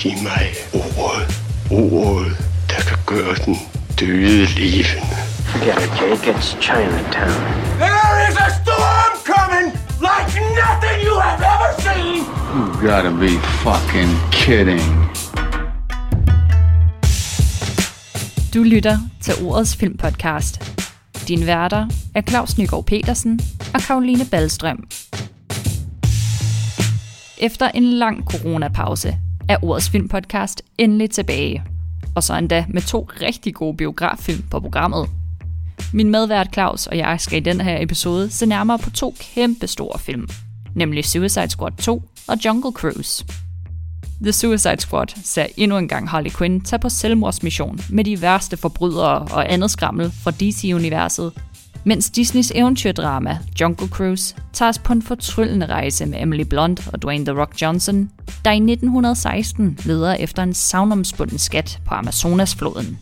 Giv 0.00 0.12
mig 0.22 0.46
ordet. 0.74 1.42
Ordet, 1.70 2.36
der 2.68 2.82
kan 2.88 2.98
gøre 3.06 3.34
den 3.44 3.56
døde 4.00 4.46
levende. 4.46 5.16
Forget 5.52 5.76
it, 5.84 5.90
Jake. 6.00 6.38
It's 6.38 6.56
Chinatown. 6.60 7.40
There 7.84 8.14
is 8.28 8.36
a 8.46 8.50
storm 8.60 9.12
coming 9.32 9.66
like 10.08 10.28
nothing 10.62 10.98
you 11.06 11.14
have 11.26 11.40
ever 11.54 11.70
seen. 11.86 12.18
You 12.54 12.64
gotta 12.90 13.10
be 13.10 13.32
fucking 13.64 14.12
kidding. 14.32 14.86
Du 18.54 18.62
lytter 18.62 18.98
til 19.20 19.34
Ordets 19.44 19.76
Filmpodcast. 19.76 20.80
Din 21.28 21.46
værter 21.46 21.86
er 22.14 22.22
Claus 22.22 22.58
Nygaard 22.58 22.84
Petersen 22.84 23.40
og 23.74 23.80
Karoline 23.80 24.24
Ballstrøm. 24.30 24.88
Efter 27.38 27.68
en 27.74 27.82
lang 27.84 28.24
coronapause 28.30 29.16
er 29.50 29.64
Ordets 29.64 29.90
Filmpodcast 29.90 30.62
endelig 30.78 31.10
tilbage. 31.10 31.62
Og 32.14 32.22
så 32.22 32.34
endda 32.34 32.64
med 32.68 32.82
to 32.82 33.10
rigtig 33.20 33.54
gode 33.54 33.76
biograffilm 33.76 34.42
på 34.50 34.60
programmet. 34.60 35.08
Min 35.92 36.10
medvært 36.10 36.48
Claus 36.52 36.86
og 36.86 36.96
jeg 36.96 37.20
skal 37.20 37.36
i 37.38 37.44
den 37.44 37.60
her 37.60 37.82
episode 37.82 38.30
se 38.30 38.46
nærmere 38.46 38.78
på 38.78 38.90
to 38.90 39.14
kæmpe 39.20 39.66
store 39.66 39.98
film. 39.98 40.28
Nemlig 40.74 41.04
Suicide 41.04 41.50
Squad 41.50 41.72
2 41.72 42.02
og 42.28 42.36
Jungle 42.44 42.72
Cruise. 42.72 43.24
The 44.22 44.32
Suicide 44.32 44.80
Squad 44.80 45.06
ser 45.24 45.46
endnu 45.56 45.78
en 45.78 45.88
gang 45.88 46.08
Harley 46.08 46.30
Quinn 46.30 46.60
tage 46.60 46.80
på 46.80 46.88
selvmordsmission 46.88 47.80
med 47.88 48.04
de 48.04 48.22
værste 48.22 48.56
forbrydere 48.56 49.18
og 49.18 49.52
andet 49.52 49.70
skrammel 49.70 50.10
fra 50.10 50.30
DC-universet, 50.30 51.32
mens 51.84 52.10
Disneys 52.10 52.52
eventyrdrama 52.54 53.38
Jungle 53.60 53.88
Cruise 53.88 54.36
tager 54.52 54.68
os 54.68 54.78
på 54.78 54.92
en 54.92 55.02
fortryllende 55.02 55.66
rejse 55.66 56.06
med 56.06 56.22
Emily 56.22 56.42
Blunt 56.42 56.88
og 56.92 57.02
Dwayne 57.02 57.24
The 57.24 57.40
Rock 57.40 57.62
Johnson, 57.62 58.10
der 58.44 58.50
i 58.50 58.56
1916 58.56 59.78
leder 59.84 60.14
efter 60.14 60.42
en 60.42 60.54
savnomspunden 60.54 61.38
skat 61.38 61.80
på 61.86 61.94
Amazonasfloden. 61.94 62.98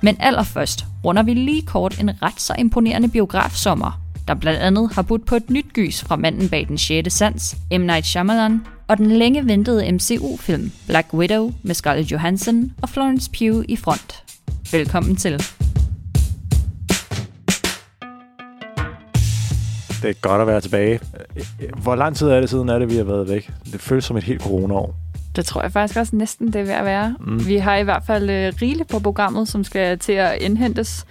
Men 0.00 0.16
allerførst 0.20 0.84
runder 1.04 1.22
vi 1.22 1.34
lige 1.34 1.62
kort 1.62 2.00
en 2.00 2.22
ret 2.22 2.40
så 2.40 2.54
imponerende 2.58 3.08
biografsommer, 3.08 4.00
der 4.28 4.34
blandt 4.34 4.60
andet 4.60 4.92
har 4.92 5.02
budt 5.02 5.26
på 5.26 5.36
et 5.36 5.50
nyt 5.50 5.72
gys 5.72 6.04
fra 6.04 6.16
manden 6.16 6.48
bag 6.48 6.68
den 6.68 6.78
6. 6.78 7.14
sans, 7.14 7.56
M. 7.70 7.80
Night 7.80 8.06
Shyamalan, 8.06 8.60
og 8.88 8.98
den 8.98 9.10
længe 9.10 9.46
ventede 9.46 9.92
MCU-film 9.92 10.72
Black 10.86 11.14
Widow 11.14 11.52
med 11.62 11.74
Scarlett 11.74 12.12
Johansson 12.12 12.72
og 12.82 12.88
Florence 12.88 13.30
Pugh 13.38 13.64
i 13.68 13.76
front. 13.76 14.24
Velkommen 14.72 15.16
til. 15.16 15.42
Det 20.02 20.10
er 20.10 20.14
godt 20.14 20.40
at 20.40 20.46
være 20.46 20.60
tilbage. 20.60 21.00
Hvor 21.76 21.94
lang 21.94 22.16
tid 22.16 22.28
er 22.28 22.40
det 22.40 22.50
siden, 22.50 22.68
er 22.68 22.78
det, 22.78 22.90
vi 22.90 22.96
har 22.96 23.04
været 23.04 23.28
væk? 23.28 23.50
Det 23.72 23.80
føles 23.80 24.04
som 24.04 24.16
et 24.16 24.22
helt 24.22 24.42
coronaår. 24.42 24.94
Det 25.36 25.44
tror 25.44 25.62
jeg 25.62 25.72
faktisk 25.72 25.98
også 25.98 26.16
næsten, 26.16 26.46
det 26.46 26.56
er 26.56 26.64
ved 26.64 26.72
at 26.72 26.84
være. 26.84 27.16
Mm. 27.20 27.46
Vi 27.46 27.56
har 27.56 27.76
i 27.76 27.82
hvert 27.82 28.02
fald 28.06 28.22
uh, 28.22 28.60
rigeligt 28.62 28.88
på 28.88 28.98
programmet, 28.98 29.48
som 29.48 29.64
skal 29.64 29.98
til 29.98 30.12
at 30.12 30.38
indhentes. 30.40 31.06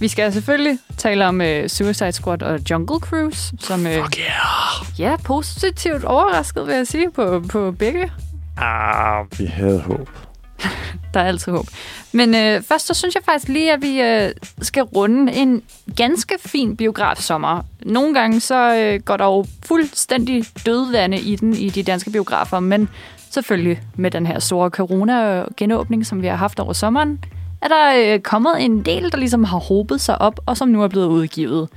Vi 0.00 0.08
skal 0.08 0.32
selvfølgelig 0.32 0.78
tale 0.96 1.26
om 1.26 1.40
uh, 1.40 1.66
Suicide 1.66 2.12
Squad 2.12 2.42
og 2.42 2.60
Jungle 2.70 3.00
Cruise, 3.00 3.54
som 3.60 3.80
uh, 3.80 3.86
Fuck 3.86 4.18
yeah! 4.18 4.98
ja, 4.98 5.16
positivt 5.24 6.04
overrasket, 6.04 6.66
vil 6.66 6.74
jeg 6.74 6.86
sige, 6.86 7.10
på, 7.10 7.44
på 7.50 7.70
begge. 7.72 8.12
Ah, 8.56 9.24
vi 9.38 9.44
havde 9.44 9.80
håb. 9.80 10.08
Der 11.14 11.20
er 11.20 11.24
altid 11.24 11.52
håb. 11.52 11.66
Men 12.12 12.34
øh, 12.34 12.62
først 12.62 12.86
så 12.86 12.94
synes 12.94 13.14
jeg 13.14 13.22
faktisk 13.24 13.48
lige, 13.48 13.72
at 13.72 13.82
vi 13.82 14.00
øh, 14.00 14.30
skal 14.62 14.82
runde 14.82 15.32
en 15.32 15.62
ganske 15.96 16.34
fin 16.38 16.76
biografsommer. 16.76 17.62
Nogle 17.82 18.14
gange 18.14 18.40
så 18.40 18.76
øh, 18.76 19.00
går 19.00 19.16
der 19.16 19.24
jo 19.24 19.44
fuldstændig 19.66 20.44
dødvande 20.66 21.20
i 21.20 21.36
den 21.36 21.54
i 21.54 21.68
de 21.68 21.82
danske 21.82 22.10
biografer, 22.10 22.60
men 22.60 22.88
selvfølgelig 23.30 23.82
med 23.96 24.10
den 24.10 24.26
her 24.26 24.38
store 24.38 24.70
corona-genåbning, 24.70 26.06
som 26.06 26.22
vi 26.22 26.26
har 26.26 26.36
haft 26.36 26.60
over 26.60 26.72
sommeren, 26.72 27.24
er 27.62 27.68
der 27.68 28.14
øh, 28.14 28.20
kommet 28.20 28.52
en 28.64 28.82
del, 28.82 29.12
der 29.12 29.18
ligesom 29.18 29.44
har 29.44 29.58
håbet 29.58 30.00
sig 30.00 30.20
op, 30.20 30.40
og 30.46 30.56
som 30.56 30.68
nu 30.68 30.82
er 30.82 30.88
blevet 30.88 31.06
udgivet. 31.06 31.68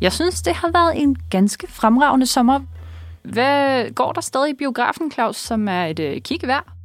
Jeg 0.00 0.12
synes, 0.12 0.42
det 0.42 0.54
har 0.54 0.70
været 0.72 1.02
en 1.02 1.16
ganske 1.30 1.66
fremragende 1.70 2.26
sommer. 2.26 2.60
Hvad 3.22 3.90
går 3.90 4.12
der 4.12 4.20
stadig 4.20 4.50
i 4.50 4.54
biografen, 4.54 5.10
Claus, 5.12 5.36
som 5.36 5.68
er 5.68 5.84
et 5.84 5.98
øh, 5.98 6.20
kig 6.20 6.40
værd? 6.44 6.75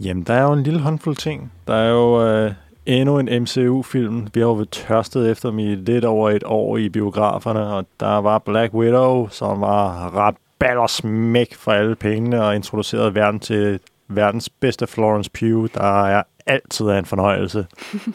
Jamen, 0.00 0.22
der 0.22 0.34
er 0.34 0.42
jo 0.42 0.52
en 0.52 0.62
lille 0.62 0.80
håndfuld 0.80 1.16
ting. 1.16 1.52
Der 1.66 1.74
er 1.74 1.90
jo 1.90 2.26
øh, 2.26 2.52
endnu 2.86 3.18
en 3.18 3.42
MCU-film. 3.42 4.28
Vi 4.34 4.40
har 4.40 4.46
jo 4.46 4.64
tørstet 4.64 5.30
efter 5.30 5.50
dem 5.50 5.58
i 5.58 5.74
lidt 5.74 6.04
over 6.04 6.30
et 6.30 6.44
år 6.46 6.76
i 6.76 6.88
biograferne, 6.88 7.66
og 7.66 7.86
der 8.00 8.16
var 8.16 8.38
Black 8.38 8.74
Widow, 8.74 9.28
som 9.28 9.60
var 9.60 10.14
ret 10.16 10.34
ball 10.58 10.78
og 10.78 10.90
smæk 10.90 11.54
for 11.54 11.72
alle 11.72 11.94
pengene, 11.94 12.44
og 12.44 12.56
introducerede 12.56 13.14
verden 13.14 13.40
til 13.40 13.80
verdens 14.08 14.48
bedste 14.48 14.86
Florence 14.86 15.30
Pugh, 15.30 15.68
der 15.74 16.04
er 16.04 16.22
altid 16.46 16.86
er 16.86 16.98
en 16.98 17.04
fornøjelse. 17.04 17.66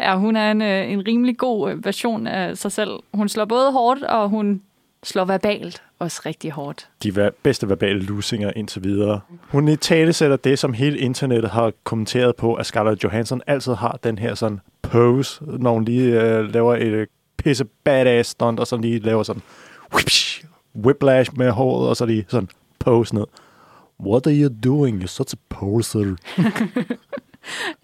Ja, 0.00 0.16
hun 0.16 0.36
er 0.36 0.50
en, 0.50 0.62
øh, 0.62 0.90
en 0.92 1.06
rimelig 1.06 1.38
god 1.38 1.70
øh, 1.70 1.84
version 1.84 2.26
af 2.26 2.56
sig 2.56 2.72
selv. 2.72 2.90
Hun 3.14 3.28
slår 3.28 3.44
både 3.44 3.72
hårdt, 3.72 4.02
og 4.02 4.28
hun 4.28 4.62
slår 5.06 5.24
verbalt 5.24 5.82
også 5.98 6.22
rigtig 6.26 6.50
hårdt. 6.50 6.88
De 7.02 7.32
bedste 7.42 7.68
verbale 7.68 8.00
lusinger 8.00 8.52
indtil 8.56 8.84
videre. 8.84 9.20
Hun 9.40 9.68
i 9.68 9.76
tale 9.76 10.12
sætter 10.12 10.36
det, 10.36 10.58
som 10.58 10.72
hele 10.72 10.98
internettet 10.98 11.50
har 11.50 11.72
kommenteret 11.84 12.36
på, 12.36 12.54
at 12.54 12.66
Scarlett 12.66 13.04
Johansson 13.04 13.42
altid 13.46 13.74
har 13.74 13.98
den 14.04 14.18
her 14.18 14.34
sådan 14.34 14.60
pose, 14.82 15.44
når 15.44 15.72
hun 15.72 15.84
lige 15.84 16.22
øh, 16.22 16.52
laver 16.54 16.76
et 16.76 16.82
øh, 16.82 17.06
pisse 17.36 17.64
badass 17.64 18.30
stunt, 18.30 18.60
og 18.60 18.66
så 18.66 18.76
lige 18.76 18.98
laver 18.98 19.22
sådan 19.22 19.42
whipsh, 19.94 20.44
whiplash 20.84 21.30
med 21.36 21.50
håret, 21.50 21.88
og 21.88 21.96
så 21.96 22.06
lige 22.06 22.24
sådan 22.28 22.48
pose 22.78 23.14
ned. 23.14 23.24
What 24.00 24.26
are 24.26 24.34
you 24.34 24.50
doing? 24.64 25.02
You're 25.02 25.06
such 25.06 25.34
a 25.34 25.54
poser. 25.54 26.16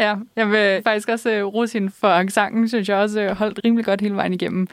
Ja, 0.00 0.16
jeg 0.36 0.50
vil 0.50 0.82
faktisk 0.82 1.08
også 1.08 1.42
uh, 1.42 1.54
rose 1.54 1.72
hende 1.72 1.90
for 1.90 2.08
accenten, 2.08 2.68
synes 2.68 2.88
jeg 2.88 2.96
også 2.96 3.26
uh, 3.30 3.36
holdt 3.36 3.60
rimelig 3.64 3.84
godt 3.84 4.00
hele 4.00 4.14
vejen 4.14 4.32
igennem. 4.32 4.68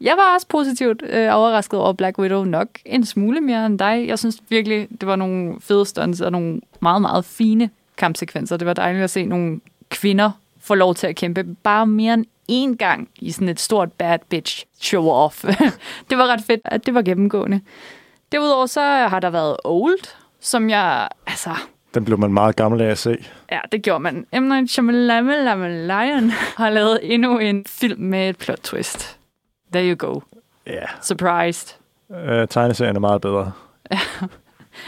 Jeg 0.00 0.16
var 0.16 0.34
også 0.34 0.46
positivt 0.48 1.02
uh, 1.02 1.34
overrasket 1.34 1.80
over 1.80 1.92
Black 1.92 2.18
Widow 2.18 2.44
nok 2.44 2.68
en 2.84 3.04
smule 3.04 3.40
mere 3.40 3.66
end 3.66 3.78
dig. 3.78 4.04
Jeg 4.08 4.18
synes 4.18 4.42
virkelig, 4.48 4.88
det 5.00 5.08
var 5.08 5.16
nogle 5.16 5.54
fede 5.60 5.86
stunts 5.86 6.20
og 6.20 6.32
nogle 6.32 6.60
meget, 6.80 7.02
meget 7.02 7.24
fine 7.24 7.70
kampsekvenser. 7.96 8.56
Det 8.56 8.66
var 8.66 8.72
dejligt 8.74 9.04
at 9.04 9.10
se 9.10 9.24
nogle 9.24 9.60
kvinder 9.90 10.30
få 10.60 10.74
lov 10.74 10.94
til 10.94 11.06
at 11.06 11.16
kæmpe 11.16 11.44
bare 11.44 11.86
mere 11.86 12.14
end 12.14 12.26
én 12.50 12.76
gang 12.76 13.08
i 13.20 13.30
sådan 13.30 13.48
et 13.48 13.60
stort 13.60 13.92
bad 13.92 14.18
bitch 14.28 14.64
show-off. 14.82 15.46
det 16.10 16.18
var 16.18 16.26
ret 16.26 16.42
fedt, 16.46 16.60
at 16.64 16.86
det 16.86 16.94
var 16.94 17.02
gennemgående. 17.02 17.60
Derudover 18.32 18.66
så 18.66 18.80
har 18.80 19.20
der 19.20 19.30
været 19.30 19.56
Old, 19.64 20.14
som 20.40 20.70
jeg, 20.70 21.08
altså, 21.26 21.50
Den 21.94 22.04
blev 22.04 22.18
man 22.18 22.32
meget 22.32 22.56
gammel 22.56 22.80
af 22.80 22.90
at 22.90 22.98
se. 22.98 23.16
Ja, 23.50 23.60
det 23.72 23.82
gjorde 23.82 24.00
man. 24.00 24.26
M. 24.32 24.42
Night 24.42 24.70
Shyamalan 24.70 26.30
har 26.30 26.70
lavet 26.70 27.00
endnu 27.02 27.38
en 27.38 27.64
film 27.68 28.00
med 28.00 28.28
et 28.28 28.38
plot 28.38 28.58
twist. 28.62 29.18
There 29.72 29.88
you 29.90 29.96
go. 29.96 30.20
Ja, 30.66 30.84
Surprised. 31.02 31.76
øh, 32.16 32.48
tegneserien 32.48 32.96
er 32.96 33.00
meget 33.00 33.20
bedre. 33.20 33.52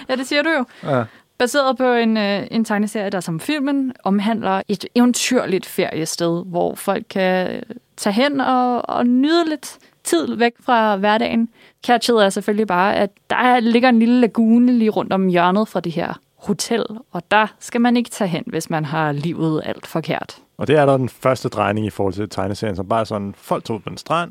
Ja, 0.09 0.17
det 0.17 0.27
siger 0.27 0.43
du 0.43 0.49
jo. 0.51 0.65
Ja. 0.91 1.05
Baseret 1.39 1.77
på 1.77 1.93
en, 1.93 2.17
øh, 2.17 2.47
en 2.51 2.65
tegneserie, 2.65 3.11
der 3.11 3.21
som 3.21 3.41
filmen 3.41 3.93
omhandler 4.05 4.63
et 4.69 4.85
eventyrligt 4.95 5.67
feriested, 5.67 6.45
hvor 6.47 6.75
folk 6.75 7.05
kan 7.11 7.51
øh, 7.57 7.63
tage 7.97 8.13
hen 8.15 8.41
og, 8.41 8.89
og 8.89 9.07
nyde 9.07 9.49
lidt 9.49 9.79
tid 10.05 10.37
væk 10.37 10.53
fra 10.61 10.97
hverdagen. 10.97 11.49
Catchet 11.87 12.25
er 12.25 12.31
selvfølgelig 12.31 12.67
bare, 12.67 12.97
at 12.97 13.11
der 13.31 13.61
ligger 13.61 13.89
en 13.89 13.99
lille 13.99 14.21
lagune 14.21 14.73
lige 14.73 14.91
rundt 14.91 15.13
om 15.13 15.27
hjørnet 15.29 15.69
fra 15.69 15.81
det 15.81 15.93
her 15.93 16.13
hotel, 16.37 16.85
og 17.13 17.23
der 17.31 17.47
skal 17.59 17.81
man 17.81 17.97
ikke 17.97 18.11
tage 18.11 18.29
hen, 18.29 18.45
hvis 18.47 18.71
man 18.71 18.85
har 18.85 19.13
livet 19.13 19.63
alt 19.65 19.87
forkert. 19.87 20.37
Og 20.59 20.67
det 20.67 20.77
er 20.77 20.87
der 20.87 20.97
den 20.97 21.09
første 21.09 21.49
drejning 21.49 21.87
i 21.87 21.91
forhold 21.91 22.15
til 22.15 22.29
tegneserien, 22.29 22.77
som 22.77 22.89
bare 22.89 23.01
er 23.01 23.05
sådan, 23.05 23.35
folk 23.39 23.65
tog 23.65 23.83
på 23.83 23.91
en 23.91 23.97
strand, 23.97 24.31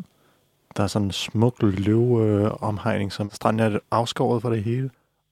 der 0.77 0.83
er 0.83 0.87
sådan 0.87 1.07
en 1.07 1.11
smuk 1.11 1.55
løveomhegning, 1.61 3.07
øh, 3.07 3.11
som 3.11 3.31
stranden 3.31 3.73
er 3.73 3.79
afskåret 3.91 4.41
for 4.41 4.49
det 4.49 4.63
hele. 4.63 4.89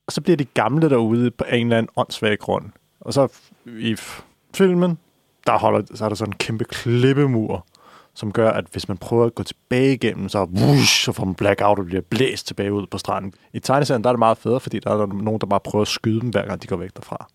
Og 0.07 0.13
så 0.13 0.21
bliver 0.21 0.37
de 0.37 0.45
gamle 0.45 0.89
derude 0.89 1.31
på 1.31 1.43
en 1.51 1.67
eller 1.67 1.77
anden 1.77 1.89
åndssvag 1.95 2.39
grund. 2.39 2.65
Og 2.99 3.13
så 3.13 3.27
i 3.65 3.95
filmen, 4.55 4.97
der, 5.47 5.57
holder, 5.57 5.81
så 5.93 6.05
er 6.05 6.09
der 6.09 6.15
sådan 6.15 6.33
en 6.33 6.37
kæmpe 6.37 6.63
klippemur, 6.63 7.65
som 8.13 8.31
gør, 8.31 8.51
at 8.51 8.65
hvis 8.71 8.87
man 8.87 8.97
prøver 8.97 9.25
at 9.25 9.35
gå 9.35 9.43
tilbage 9.43 9.93
igennem, 9.93 10.29
så, 10.29 10.43
whoosh, 10.43 11.03
så 11.05 11.11
får 11.11 11.25
man 11.25 11.35
blackout 11.35 11.79
og 11.79 11.85
bliver 11.85 12.01
blæst 12.01 12.47
tilbage 12.47 12.73
ud 12.73 12.87
på 12.87 12.97
stranden. 12.97 13.33
I 13.53 13.59
tegneserien 13.59 14.03
der 14.03 14.09
er 14.09 14.13
det 14.13 14.19
meget 14.19 14.37
federe, 14.37 14.59
fordi 14.59 14.79
der 14.79 14.91
er 14.91 15.05
nogen, 15.05 15.41
der 15.41 15.47
bare 15.47 15.59
prøver 15.59 15.81
at 15.81 15.87
skyde 15.87 16.21
dem, 16.21 16.29
hver 16.29 16.45
gang 16.45 16.61
de 16.61 16.67
går 16.67 16.75
væk 16.75 16.95
derfra. 16.95 17.27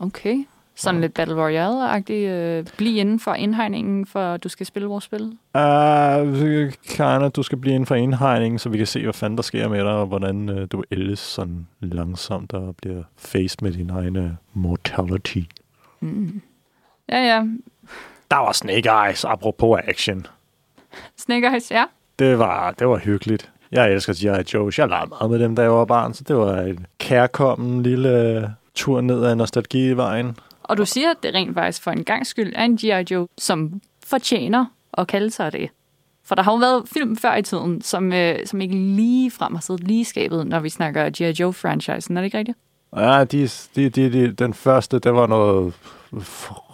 Okay. 0.00 0.44
Sådan 0.76 1.00
lidt 1.00 1.14
Battle 1.14 1.34
Royale-agtigt. 1.34 2.28
Øh, 2.28 2.66
bliv 2.76 2.96
inden 2.96 3.20
for 3.20 3.34
indhegningen, 3.34 4.06
for 4.06 4.36
du 4.36 4.48
skal 4.48 4.66
spille 4.66 4.88
vores 4.88 5.04
spil. 5.04 5.22
Uh, 5.22 6.72
Karna, 6.88 7.28
du 7.28 7.42
skal 7.42 7.58
blive 7.58 7.74
inden 7.74 7.86
for 7.86 7.94
indhegningen, 7.94 8.58
så 8.58 8.68
vi 8.68 8.78
kan 8.78 8.86
se, 8.86 9.02
hvad 9.02 9.12
fanden 9.12 9.36
der 9.36 9.42
sker 9.42 9.68
med 9.68 9.78
dig, 9.78 9.92
og 9.92 10.06
hvordan 10.06 10.48
uh, 10.48 10.64
du 10.72 10.84
ældes 10.90 11.18
sådan 11.18 11.66
langsomt 11.80 12.52
og 12.52 12.76
bliver 12.76 13.02
faced 13.16 13.58
med 13.62 13.72
din 13.72 13.90
egen 13.90 14.16
uh, 14.16 14.30
mortality. 14.52 15.40
Mm. 16.00 16.42
Ja, 17.08 17.18
ja. 17.18 17.42
Der 18.30 18.36
var 18.36 18.52
Snake 18.52 18.90
Eyes, 19.06 19.24
apropos 19.24 19.80
action. 19.84 20.26
Snake 21.16 21.46
Eyes, 21.46 21.70
ja. 21.70 21.84
Det 22.18 22.38
var, 22.38 22.70
det 22.70 22.88
var 22.88 22.98
hyggeligt. 22.98 23.50
Jeg 23.72 23.92
elsker 23.92 24.12
G.I. 24.12 24.56
Joe's. 24.56 24.74
Jeg 24.78 24.88
legede 24.88 25.08
meget 25.08 25.30
med 25.30 25.38
dem, 25.38 25.56
da 25.56 25.62
jeg 25.62 25.72
var 25.72 25.84
barn, 25.84 26.14
så 26.14 26.24
det 26.28 26.36
var 26.36 26.60
en 26.60 26.86
kærkommen 26.98 27.82
lille 27.82 28.42
uh, 28.44 28.50
tur 28.74 29.00
ned 29.00 29.24
ad 29.24 29.34
nostalgivejen. 29.34 30.36
Og 30.64 30.76
du 30.76 30.84
siger, 30.84 31.10
at 31.10 31.16
det 31.22 31.34
rent 31.34 31.54
faktisk 31.54 31.82
for 31.82 31.90
en 31.90 32.04
gang 32.04 32.26
skyld 32.26 32.52
er 32.56 32.64
en 32.64 32.76
G.I. 32.76 33.12
Joe, 33.14 33.28
som 33.38 33.80
fortjener 34.06 34.66
at 34.98 35.06
kalde 35.06 35.30
sig 35.30 35.52
det. 35.52 35.70
For 36.24 36.34
der 36.34 36.42
har 36.42 36.52
jo 36.52 36.56
været 36.56 36.88
film 36.88 37.16
før 37.16 37.36
i 37.36 37.42
tiden, 37.42 37.82
som, 37.82 38.12
øh, 38.12 38.46
som 38.46 38.60
ikke 38.60 38.74
lige 38.74 39.30
frem 39.30 39.54
har 39.54 39.60
siddet 39.60 39.84
lige 39.84 40.04
skabet, 40.04 40.46
når 40.46 40.60
vi 40.60 40.68
snakker 40.68 41.10
G.I. 41.10 41.42
Joe-franchisen. 41.42 42.16
Er 42.16 42.20
det 42.20 42.24
ikke 42.24 42.38
rigtigt? 42.38 42.58
Ja, 42.96 43.24
de, 43.24 43.48
de, 43.76 43.88
de, 43.88 44.12
de, 44.12 44.32
den 44.32 44.54
første, 44.54 44.98
det 44.98 45.14
var 45.14 45.26
noget 45.26 45.74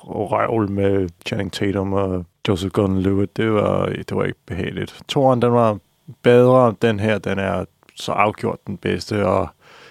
røvl 0.05 0.71
med 0.71 1.09
Channing 1.27 1.53
Tatum 1.53 1.93
og 1.93 2.25
Joseph 2.49 2.73
Gordon-Levitt. 2.79 3.33
Det 3.37 3.53
var, 3.53 3.87
det 3.87 4.17
var 4.17 4.25
ikke 4.25 4.39
behageligt. 4.47 5.03
Toren, 5.09 5.43
den 5.43 5.53
var 5.53 5.79
bedre. 6.23 6.75
Den 6.83 7.01
her, 7.01 7.19
den 7.19 7.39
er 7.39 7.65
så 7.97 8.13
afgjort 8.13 8.67
den 8.67 8.77
bedste, 8.77 9.27
og 9.27 9.49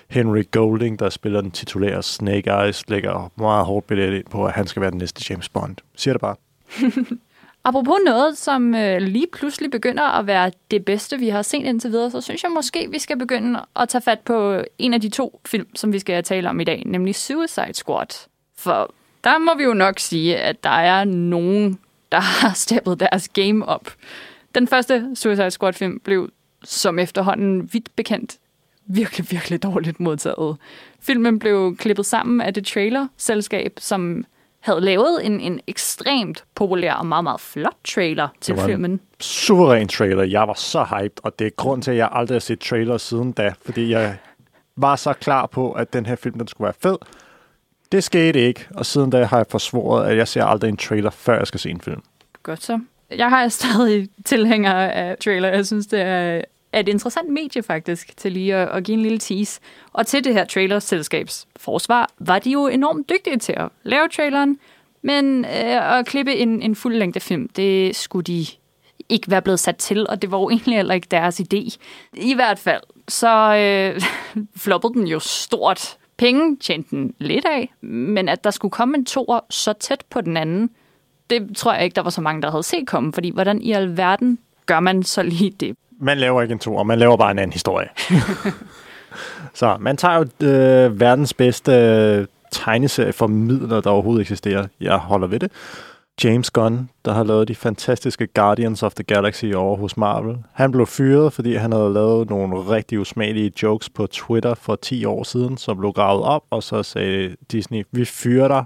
Henry 0.09 0.43
Golding, 0.51 0.99
der 0.99 1.09
spiller 1.09 1.41
den 1.41 1.51
titulære 1.51 2.03
Snake 2.03 2.51
Eyes, 2.51 2.89
lægger 2.89 3.31
meget 3.35 3.65
hårdt 3.65 3.87
billet 3.87 4.13
ind 4.13 4.25
på, 4.25 4.45
at 4.45 4.53
han 4.53 4.67
skal 4.67 4.81
være 4.81 4.91
den 4.91 4.97
næste 4.97 5.25
James 5.29 5.49
Bond. 5.49 5.75
Siger 5.95 6.13
det 6.13 6.21
bare. 6.21 6.35
Apropos 7.63 7.95
noget, 8.05 8.37
som 8.37 8.75
øh, 8.75 9.01
lige 9.01 9.27
pludselig 9.33 9.71
begynder 9.71 10.03
at 10.03 10.27
være 10.27 10.51
det 10.71 10.85
bedste, 10.85 11.17
vi 11.17 11.29
har 11.29 11.41
set 11.41 11.65
indtil 11.65 11.91
videre, 11.91 12.11
så 12.11 12.21
synes 12.21 12.43
jeg 12.43 12.51
måske, 12.51 12.87
vi 12.91 12.99
skal 12.99 13.17
begynde 13.17 13.59
at 13.75 13.89
tage 13.89 14.01
fat 14.01 14.19
på 14.19 14.63
en 14.77 14.93
af 14.93 15.01
de 15.01 15.09
to 15.09 15.41
film, 15.45 15.75
som 15.75 15.93
vi 15.93 15.99
skal 15.99 16.23
tale 16.23 16.49
om 16.49 16.59
i 16.59 16.63
dag, 16.63 16.83
nemlig 16.85 17.15
Suicide 17.15 17.73
Squad. 17.73 18.27
For 18.57 18.93
der 19.23 19.37
må 19.37 19.57
vi 19.57 19.63
jo 19.63 19.73
nok 19.73 19.99
sige, 19.99 20.37
at 20.37 20.63
der 20.63 20.69
er 20.69 21.03
nogen, 21.03 21.79
der 22.11 22.19
har 22.41 22.53
steppet 22.53 22.99
deres 22.99 23.29
game 23.29 23.65
op. 23.65 23.93
Den 24.55 24.67
første 24.67 25.11
Suicide 25.15 25.51
Squad-film 25.51 25.99
blev, 25.99 26.29
som 26.63 26.99
efterhånden 26.99 27.69
vidt 27.73 27.95
bekendt, 27.95 28.37
virkelig, 28.89 29.31
virkelig 29.31 29.63
dårligt 29.63 29.99
modtaget. 29.99 30.57
Filmen 31.01 31.39
blev 31.39 31.75
klippet 31.77 32.05
sammen 32.05 32.41
af 32.41 32.53
det 32.53 32.65
trailer-selskab, 32.65 33.73
som 33.77 34.25
havde 34.59 34.81
lavet 34.81 35.25
en, 35.25 35.39
en 35.39 35.59
ekstremt 35.67 36.43
populær 36.55 36.93
og 36.93 37.05
meget, 37.05 37.23
meget 37.23 37.41
flot 37.41 37.75
trailer 37.87 38.27
til 38.41 38.55
var 38.55 38.61
en- 38.63 38.69
filmen. 38.69 38.99
Suveræn 39.19 39.87
trailer. 39.87 40.23
Jeg 40.23 40.47
var 40.47 40.53
så 40.53 40.83
hyped, 40.83 41.17
og 41.23 41.39
det 41.39 41.47
er 41.47 41.51
grund 41.51 41.81
til, 41.81 41.91
at 41.91 41.97
jeg 41.97 42.09
aldrig 42.11 42.35
har 42.35 42.39
set 42.39 42.59
trailer 42.59 42.97
siden 42.97 43.31
da, 43.31 43.53
fordi 43.65 43.89
jeg 43.91 44.17
var 44.75 44.95
så 44.95 45.13
klar 45.13 45.45
på, 45.45 45.71
at 45.71 45.93
den 45.93 46.05
her 46.05 46.15
film 46.15 46.37
den 46.39 46.47
skulle 46.47 46.65
være 46.65 46.73
fed. 46.81 46.97
Det 47.91 48.03
skete 48.03 48.39
ikke, 48.47 48.67
og 48.75 48.85
siden 48.85 49.09
da 49.09 49.23
har 49.25 49.37
jeg 49.37 49.45
forsvoret, 49.49 50.05
at 50.07 50.17
jeg 50.17 50.27
ser 50.27 50.43
aldrig 50.45 50.69
en 50.69 50.77
trailer, 50.77 51.09
før 51.09 51.37
jeg 51.37 51.47
skal 51.47 51.59
se 51.59 51.69
en 51.69 51.81
film. 51.81 52.01
Godt 52.43 52.63
så. 52.63 52.79
Jeg 53.17 53.29
har 53.29 53.47
stadig 53.47 54.09
tilhænger 54.25 54.73
af 54.73 55.17
trailer. 55.23 55.49
Jeg 55.49 55.65
synes, 55.65 55.87
det 55.87 56.01
er 56.01 56.41
er 56.73 56.79
et 56.79 56.87
interessant 56.89 57.29
medie 57.29 57.63
faktisk, 57.63 58.17
til 58.17 58.31
lige 58.31 58.55
at, 58.55 58.69
at 58.69 58.83
give 58.83 58.97
en 58.97 59.01
lille 59.03 59.17
tease. 59.17 59.59
Og 59.93 60.07
til 60.07 60.23
det 60.23 60.33
her 60.33 60.45
trailerselskabs 60.45 61.47
forsvar, 61.57 62.09
var 62.19 62.39
de 62.39 62.51
jo 62.51 62.67
enormt 62.67 63.09
dygtige 63.09 63.37
til 63.37 63.53
at 63.57 63.69
lave 63.83 64.07
traileren, 64.07 64.59
men 65.01 65.45
øh, 65.45 65.97
at 65.99 66.05
klippe 66.05 66.35
en, 66.35 66.61
en 66.61 66.75
fuld 66.75 66.95
længde 66.95 67.19
film, 67.19 67.49
det 67.49 67.95
skulle 67.95 68.23
de 68.23 68.45
ikke 69.09 69.31
være 69.31 69.41
blevet 69.41 69.59
sat 69.59 69.77
til, 69.77 70.09
og 70.09 70.21
det 70.21 70.31
var 70.31 70.39
jo 70.39 70.49
egentlig 70.49 70.75
heller 70.75 70.93
ikke 70.93 71.07
deres 71.11 71.39
idé. 71.39 71.77
I 72.13 72.33
hvert 72.33 72.59
fald, 72.59 72.81
så 73.07 73.55
øh, 73.55 74.01
floppede 74.63 74.93
den 74.93 75.07
jo 75.07 75.19
stort. 75.19 75.97
Penge 76.17 76.57
tjente 76.57 76.89
den 76.89 77.13
lidt 77.19 77.45
af, 77.45 77.73
men 77.81 78.29
at 78.29 78.43
der 78.43 78.51
skulle 78.51 78.71
komme 78.71 78.97
en 78.97 79.05
toer 79.05 79.39
så 79.49 79.73
tæt 79.73 80.03
på 80.09 80.21
den 80.21 80.37
anden, 80.37 80.69
det 81.29 81.57
tror 81.57 81.73
jeg 81.73 81.83
ikke, 81.83 81.95
der 81.95 82.01
var 82.01 82.09
så 82.09 82.21
mange, 82.21 82.41
der 82.41 82.51
havde 82.51 82.63
set 82.63 82.87
komme, 82.87 83.13
fordi 83.13 83.29
hvordan 83.29 83.61
i 83.61 83.71
alverden 83.71 84.39
gør 84.65 84.79
man 84.79 85.03
så 85.03 85.23
lige 85.23 85.51
det? 85.51 85.77
Man 85.99 86.17
laver 86.17 86.41
ikke 86.41 86.51
en 86.51 86.59
to, 86.59 86.83
man 86.83 86.99
laver 86.99 87.17
bare 87.17 87.31
en 87.31 87.39
anden 87.39 87.53
historie. 87.53 87.89
så 89.53 89.77
man 89.79 89.97
tager 89.97 90.15
jo 90.15 90.47
øh, 90.47 90.99
verdens 90.99 91.33
bedste 91.33 91.71
øh, 91.71 92.25
tegneserie 92.51 93.13
for 93.13 93.27
midler, 93.27 93.81
der 93.81 93.89
overhovedet 93.89 94.21
eksisterer. 94.21 94.67
Jeg 94.81 94.97
holder 94.97 95.27
ved 95.27 95.39
det. 95.39 95.51
James 96.23 96.51
Gunn, 96.51 96.89
der 97.05 97.13
har 97.13 97.23
lavet 97.23 97.47
de 97.47 97.55
fantastiske 97.55 98.27
Guardians 98.27 98.83
of 98.83 98.93
the 98.93 99.03
Galaxy 99.03 99.45
over 99.55 99.77
hos 99.77 99.97
Marvel. 99.97 100.37
Han 100.53 100.71
blev 100.71 100.85
fyret, 100.85 101.33
fordi 101.33 101.55
han 101.55 101.71
havde 101.71 101.93
lavet 101.93 102.29
nogle 102.29 102.55
rigtig 102.55 102.99
usmagelige 102.99 103.51
jokes 103.63 103.89
på 103.89 104.07
Twitter 104.07 104.53
for 104.53 104.75
10 104.75 105.05
år 105.05 105.23
siden, 105.23 105.57
som 105.57 105.77
blev 105.77 105.91
gravet 105.91 106.23
op, 106.23 106.43
og 106.49 106.63
så 106.63 106.83
sagde 106.83 107.35
Disney, 107.51 107.83
vi 107.91 108.05
fyrer 108.05 108.47
dig. 108.47 108.65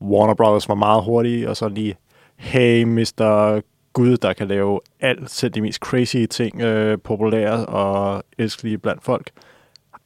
Warner 0.00 0.34
Brothers 0.34 0.68
var 0.68 0.74
meget 0.74 1.04
hurtige, 1.04 1.50
og 1.50 1.56
så 1.56 1.68
lige, 1.68 1.96
hey, 2.36 2.82
Mr. 2.84 3.60
Gud, 3.96 4.16
der 4.16 4.32
kan 4.32 4.48
lave 4.48 4.80
alt, 5.00 5.30
selv 5.30 5.52
de 5.52 5.60
mest 5.60 5.78
crazy 5.78 6.26
ting, 6.30 6.60
øh, 6.60 6.98
populære 7.04 7.66
og 7.66 8.22
elskelige 8.38 8.78
blandt 8.78 9.04
folk. 9.04 9.30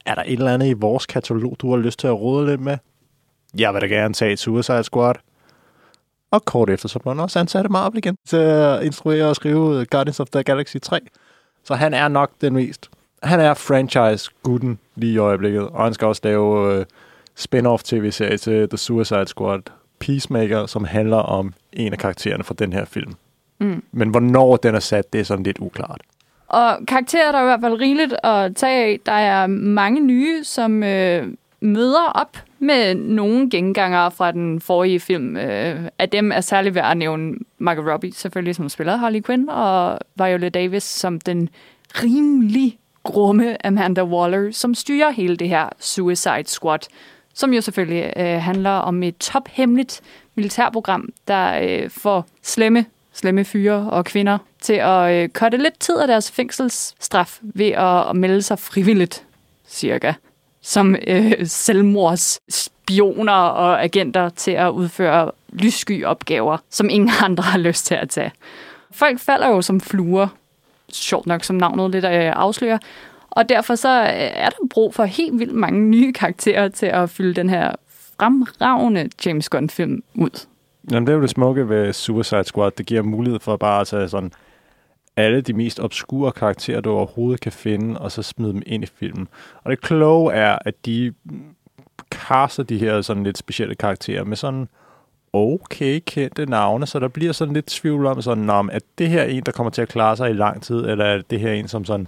Er 0.06 0.14
der 0.14 0.22
et 0.26 0.32
eller 0.32 0.54
andet 0.54 0.66
i 0.66 0.72
vores 0.72 1.06
katalog, 1.06 1.56
du 1.58 1.70
har 1.70 1.76
lyst 1.76 1.98
til 1.98 2.06
at 2.06 2.20
rode 2.20 2.46
lidt 2.46 2.60
med? 2.60 2.78
Jeg 3.58 3.74
vil 3.74 3.80
da 3.80 3.86
gerne 3.86 4.14
tage 4.14 4.32
et 4.32 4.38
Suicide 4.38 4.84
Squad. 4.84 5.14
Og 6.30 6.44
kort 6.44 6.70
efter, 6.70 6.88
så 6.88 6.98
blev 6.98 7.14
han 7.14 7.20
også 7.20 7.38
ansat 7.38 7.64
af 7.64 7.70
Marvel 7.70 7.98
igen 7.98 8.16
til 8.26 8.36
at 8.36 8.84
instruere 8.84 9.28
og 9.28 9.36
skrive 9.36 9.84
Guardians 9.84 10.20
of 10.20 10.28
the 10.28 10.42
Galaxy 10.42 10.76
3. 10.82 11.00
Så 11.64 11.74
han 11.74 11.94
er 11.94 12.08
nok 12.08 12.30
den 12.40 12.54
mest. 12.54 12.90
Han 13.22 13.40
er 13.40 13.54
franchise-gutten 13.54 14.78
lige 14.94 15.12
i 15.12 15.18
øjeblikket, 15.18 15.68
og 15.68 15.84
han 15.84 15.94
skal 15.94 16.06
også 16.06 16.20
lave 16.24 16.74
øh, 16.74 16.84
spin-off 17.38 17.82
tv-serie 17.84 18.36
til 18.36 18.68
The 18.68 18.78
Suicide 18.78 19.26
Squad 19.26 19.62
Peacemaker, 19.98 20.66
som 20.66 20.84
handler 20.84 21.16
om 21.16 21.54
en 21.72 21.92
af 21.92 21.98
karaktererne 21.98 22.44
fra 22.44 22.54
den 22.58 22.72
her 22.72 22.84
film. 22.84 23.14
Mm. 23.60 23.82
Men 23.92 24.08
hvornår 24.08 24.56
den 24.56 24.74
er 24.74 24.80
sat, 24.80 25.12
det 25.12 25.20
er 25.20 25.24
sådan 25.24 25.44
lidt 25.44 25.58
uklart. 25.60 26.00
Og 26.48 26.78
karakterer 26.88 27.32
der 27.32 27.38
er 27.38 27.42
i 27.42 27.46
hvert 27.46 27.60
fald 27.60 27.80
rigeligt 27.80 28.14
at 28.22 28.56
tage 28.56 28.84
af. 28.84 29.00
Der 29.06 29.12
er 29.12 29.46
mange 29.46 30.00
nye, 30.00 30.44
som 30.44 30.82
øh, 30.82 31.26
møder 31.60 32.04
op 32.14 32.36
med 32.58 32.94
nogle 32.94 33.50
gengangere 33.50 34.10
fra 34.10 34.32
den 34.32 34.60
forrige 34.60 35.00
film. 35.00 35.36
Øh, 35.36 35.88
af 35.98 36.08
dem 36.08 36.32
er 36.32 36.40
særligt 36.40 36.74
værd 36.74 36.90
at 36.90 36.96
nævne 36.96 37.34
Margot 37.58 37.92
Robbie, 37.92 38.12
selvfølgelig, 38.12 38.54
som 38.54 38.68
spiller 38.68 38.96
Harley 38.96 39.22
Quinn, 39.22 39.48
og 39.48 39.98
Viola 40.14 40.48
Davis 40.48 40.82
som 40.82 41.20
den 41.20 41.48
rimelig 41.94 42.78
grumme 43.02 43.66
Amanda 43.66 44.04
Waller, 44.04 44.52
som 44.52 44.74
styrer 44.74 45.10
hele 45.10 45.36
det 45.36 45.48
her 45.48 45.68
Suicide 45.78 46.46
Squad, 46.46 46.78
som 47.34 47.54
jo 47.54 47.60
selvfølgelig 47.60 48.12
øh, 48.16 48.24
handler 48.24 48.70
om 48.70 49.02
et 49.02 49.16
tophemmeligt 49.16 50.00
militærprogram, 50.34 51.08
der 51.28 51.60
øh, 51.62 51.90
får 51.90 52.26
slemme 52.42 52.84
slemme 53.12 53.44
fyre 53.44 53.90
og 53.90 54.04
kvinder 54.04 54.38
til 54.60 54.72
at 54.72 55.12
øh, 55.12 55.28
korte 55.28 55.56
lidt 55.56 55.78
tid 55.80 55.98
af 55.98 56.06
deres 56.06 56.30
fængselsstraf 56.30 57.38
ved 57.42 57.70
at, 57.70 58.08
at 58.08 58.16
melde 58.16 58.42
sig 58.42 58.58
frivilligt, 58.58 59.24
cirka, 59.68 60.12
som 60.62 60.96
øh, 61.06 61.32
selvmordsspioner 61.46 63.32
og 63.32 63.84
agenter 63.84 64.28
til 64.28 64.50
at 64.50 64.70
udføre 64.70 65.30
lyssky 65.52 66.04
opgaver, 66.04 66.56
som 66.70 66.88
ingen 66.90 67.10
andre 67.24 67.42
har 67.42 67.58
lyst 67.58 67.86
til 67.86 67.94
at 67.94 68.08
tage. 68.08 68.32
Folk 68.90 69.20
falder 69.20 69.48
jo 69.48 69.62
som 69.62 69.80
fluer, 69.80 70.28
sjovt 70.92 71.26
nok 71.26 71.44
som 71.44 71.56
navnet 71.56 71.90
lidt 71.90 72.04
øh, 72.04 72.32
afslører, 72.36 72.78
og 73.30 73.48
derfor 73.48 73.74
så 73.74 74.00
øh, 74.00 74.08
er 74.14 74.48
der 74.50 74.66
brug 74.70 74.94
for 74.94 75.04
helt 75.04 75.38
vildt 75.38 75.54
mange 75.54 75.80
nye 75.80 76.12
karakterer 76.12 76.68
til 76.68 76.86
at 76.86 77.10
fylde 77.10 77.34
den 77.34 77.50
her 77.50 77.72
fremragende 78.18 79.10
James 79.26 79.48
Gunn-film 79.48 80.02
ud. 80.14 80.46
Jamen, 80.90 81.06
det 81.06 81.12
er 81.12 81.16
jo 81.16 81.22
det 81.22 81.30
smukke 81.30 81.68
ved 81.68 81.92
Suicide 81.92 82.44
Squad. 82.44 82.70
Det 82.70 82.86
giver 82.86 83.02
mulighed 83.02 83.40
for 83.40 83.56
bare 83.56 83.80
at 83.80 83.86
tage 83.86 84.08
sådan 84.08 84.32
alle 85.16 85.40
de 85.40 85.52
mest 85.52 85.80
obskure 85.80 86.32
karakterer, 86.32 86.80
du 86.80 86.90
overhovedet 86.90 87.40
kan 87.40 87.52
finde, 87.52 88.00
og 88.00 88.12
så 88.12 88.22
smide 88.22 88.52
dem 88.52 88.62
ind 88.66 88.84
i 88.84 88.86
filmen. 88.86 89.28
Og 89.64 89.70
det 89.70 89.80
kloge 89.80 90.32
er, 90.32 90.58
at 90.64 90.86
de 90.86 91.12
caster 92.10 92.62
de 92.62 92.78
her 92.78 93.00
sådan 93.00 93.24
lidt 93.24 93.38
specielle 93.38 93.74
karakterer 93.74 94.24
med 94.24 94.36
sådan 94.36 94.68
okay 95.32 96.00
kendte 96.06 96.46
navne, 96.46 96.86
så 96.86 96.98
der 96.98 97.08
bliver 97.08 97.32
sådan 97.32 97.54
lidt 97.54 97.66
tvivl 97.66 98.06
om 98.06 98.22
sådan, 98.22 98.50
om 98.50 98.70
at 98.70 98.82
det 98.98 99.08
her 99.08 99.22
er 99.22 99.26
en, 99.26 99.42
der 99.46 99.52
kommer 99.52 99.70
til 99.70 99.82
at 99.82 99.88
klare 99.88 100.16
sig 100.16 100.30
i 100.30 100.32
lang 100.32 100.62
tid, 100.62 100.86
eller 100.86 101.04
er 101.04 101.22
det 101.30 101.40
her 101.40 101.52
en, 101.52 101.68
som 101.68 101.84
sådan 101.84 102.06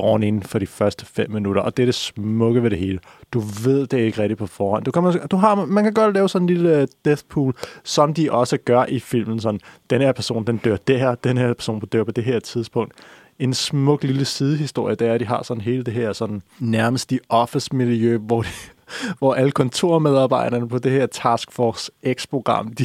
gården 0.00 0.22
inden 0.22 0.42
for 0.42 0.58
de 0.58 0.66
første 0.66 1.06
fem 1.06 1.30
minutter, 1.30 1.62
og 1.62 1.76
det 1.76 1.82
er 1.82 1.86
det 1.86 1.94
smukke 1.94 2.62
ved 2.62 2.70
det 2.70 2.78
hele. 2.78 2.98
Du 3.32 3.40
ved 3.40 3.86
det 3.86 3.98
ikke 3.98 4.22
rigtigt 4.22 4.38
på 4.38 4.46
forhånd. 4.46 4.84
Du 4.84 4.90
kan, 4.90 5.28
du 5.30 5.36
har, 5.36 5.64
man 5.64 5.84
kan 5.84 5.92
godt 5.92 6.14
lave 6.14 6.28
sådan 6.28 6.48
en 6.48 6.54
lille 6.54 6.80
øh, 6.80 6.88
death 7.04 7.22
pool, 7.28 7.54
som 7.84 8.14
de 8.14 8.32
også 8.32 8.56
gør 8.56 8.84
i 8.84 9.00
filmen. 9.00 9.40
Sådan, 9.40 9.60
den 9.90 10.00
her 10.00 10.12
person, 10.12 10.46
den 10.46 10.56
dør 10.56 10.76
det 10.76 10.98
her, 10.98 11.14
den 11.14 11.38
her 11.38 11.52
person 11.52 11.80
dør 11.80 12.04
på 12.04 12.10
det 12.10 12.24
her 12.24 12.40
tidspunkt. 12.40 12.94
En 13.38 13.54
smuk 13.54 14.02
lille 14.02 14.24
sidehistorie, 14.24 14.94
det 14.94 15.08
er, 15.08 15.14
at 15.14 15.20
de 15.20 15.26
har 15.26 15.42
sådan 15.42 15.60
hele 15.60 15.84
det 15.84 15.94
her 15.94 16.12
sådan 16.12 16.42
nærmest 16.58 17.10
de 17.10 17.18
office-miljø, 17.28 18.18
hvor 18.18 18.42
de, 18.42 18.48
hvor 19.18 19.34
alle 19.34 19.50
kontormedarbejderne 19.50 20.68
på 20.68 20.78
det 20.78 20.92
her 20.92 21.06
Task 21.06 21.52
Force 21.52 21.92
X-program, 22.12 22.74
de, 22.74 22.84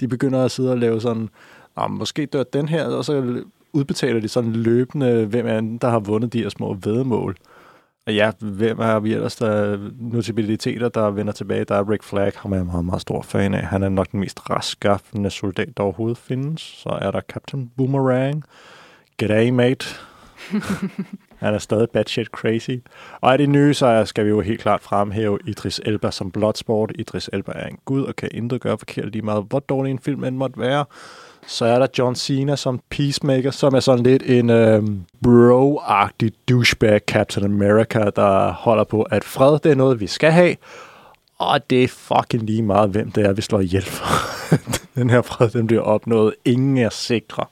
de 0.00 0.08
begynder 0.08 0.44
at 0.44 0.50
sidde 0.50 0.70
og 0.70 0.78
lave 0.78 1.00
sådan, 1.00 1.28
måske 1.88 2.26
dør 2.26 2.42
den 2.42 2.68
her, 2.68 2.86
og 2.86 3.04
så 3.04 3.42
udbetaler 3.76 4.20
de 4.20 4.28
sådan 4.28 4.52
løbende, 4.52 5.26
hvem 5.26 5.46
er 5.46 5.78
der 5.80 5.88
har 5.88 5.98
vundet 5.98 6.32
de 6.32 6.42
her 6.42 6.48
små 6.48 6.76
vedmål. 6.82 7.36
Og 8.06 8.14
ja, 8.14 8.30
hvem 8.40 8.78
er 8.78 9.00
vi 9.00 9.12
ellers, 9.12 9.36
der 9.36 9.50
er 9.50 9.78
notabiliteter, 10.00 10.88
der 10.88 11.10
vender 11.10 11.32
tilbage? 11.32 11.64
Der 11.64 11.74
er 11.74 11.90
Rick 11.90 12.02
Flag, 12.02 12.32
ham 12.36 12.52
er 12.52 12.56
jeg 12.56 12.66
meget, 12.66 12.84
meget 12.84 13.00
stor 13.00 13.22
fan 13.22 13.54
af. 13.54 13.62
Han 13.62 13.82
er 13.82 13.88
nok 13.88 14.12
den 14.12 14.20
mest 14.20 14.50
raskaffende 14.50 15.30
soldat, 15.30 15.76
der 15.76 15.82
overhovedet 15.82 16.18
findes. 16.18 16.60
Så 16.60 16.88
er 16.88 17.10
der 17.10 17.20
Captain 17.20 17.70
Boomerang. 17.76 18.44
G'day, 19.22 19.50
mate. 19.50 19.86
Han 21.36 21.54
er 21.54 21.58
stadig 21.58 21.90
bad 21.90 22.04
shit 22.06 22.26
crazy. 22.26 22.70
Og 23.20 23.32
af 23.32 23.38
det 23.38 23.48
nye, 23.48 23.74
så 23.74 24.04
skal 24.04 24.24
vi 24.24 24.30
jo 24.30 24.40
helt 24.40 24.60
klart 24.60 24.80
fremhæve 24.80 25.38
Idris 25.46 25.80
Elba 25.84 26.10
som 26.10 26.30
Bloodsport. 26.30 26.92
Idris 26.94 27.30
Elba 27.32 27.52
er 27.54 27.66
en 27.66 27.78
gud 27.84 28.02
og 28.02 28.16
kan 28.16 28.28
intet 28.32 28.60
gøre 28.60 28.78
forkert 28.78 29.12
lige 29.12 29.22
meget, 29.22 29.44
hvor 29.48 29.58
dårlig 29.58 29.90
en 29.90 29.98
film 29.98 30.24
end 30.24 30.36
måtte 30.36 30.60
være. 30.60 30.84
Så 31.46 31.64
er 31.64 31.78
der 31.78 31.86
John 31.98 32.14
Cena 32.14 32.56
som 32.56 32.80
Peacemaker, 32.90 33.50
som 33.50 33.74
er 33.74 33.80
sådan 33.80 34.02
lidt 34.02 34.22
en 34.22 34.50
øh, 34.50 34.82
bro-agtig 35.22 36.30
douchebag 36.48 37.00
Captain 37.06 37.44
America, 37.44 38.10
der 38.16 38.52
holder 38.52 38.84
på, 38.84 39.02
at 39.02 39.24
fred 39.24 39.58
det 39.58 39.70
er 39.70 39.74
noget, 39.74 40.00
vi 40.00 40.06
skal 40.06 40.32
have. 40.32 40.56
Og 41.38 41.70
det 41.70 41.84
er 41.84 41.88
fucking 41.88 42.42
lige 42.42 42.62
meget, 42.62 42.90
hvem 42.90 43.10
det 43.10 43.26
er, 43.26 43.32
vi 43.32 43.42
slår 43.42 43.60
ihjel 43.60 43.82
for. 43.84 44.06
den 45.00 45.10
her 45.10 45.22
fred, 45.22 45.50
den 45.50 45.66
bliver 45.66 45.82
opnået. 45.82 46.34
Ingen 46.44 46.78
er 46.78 46.90
sikre. 46.90 47.44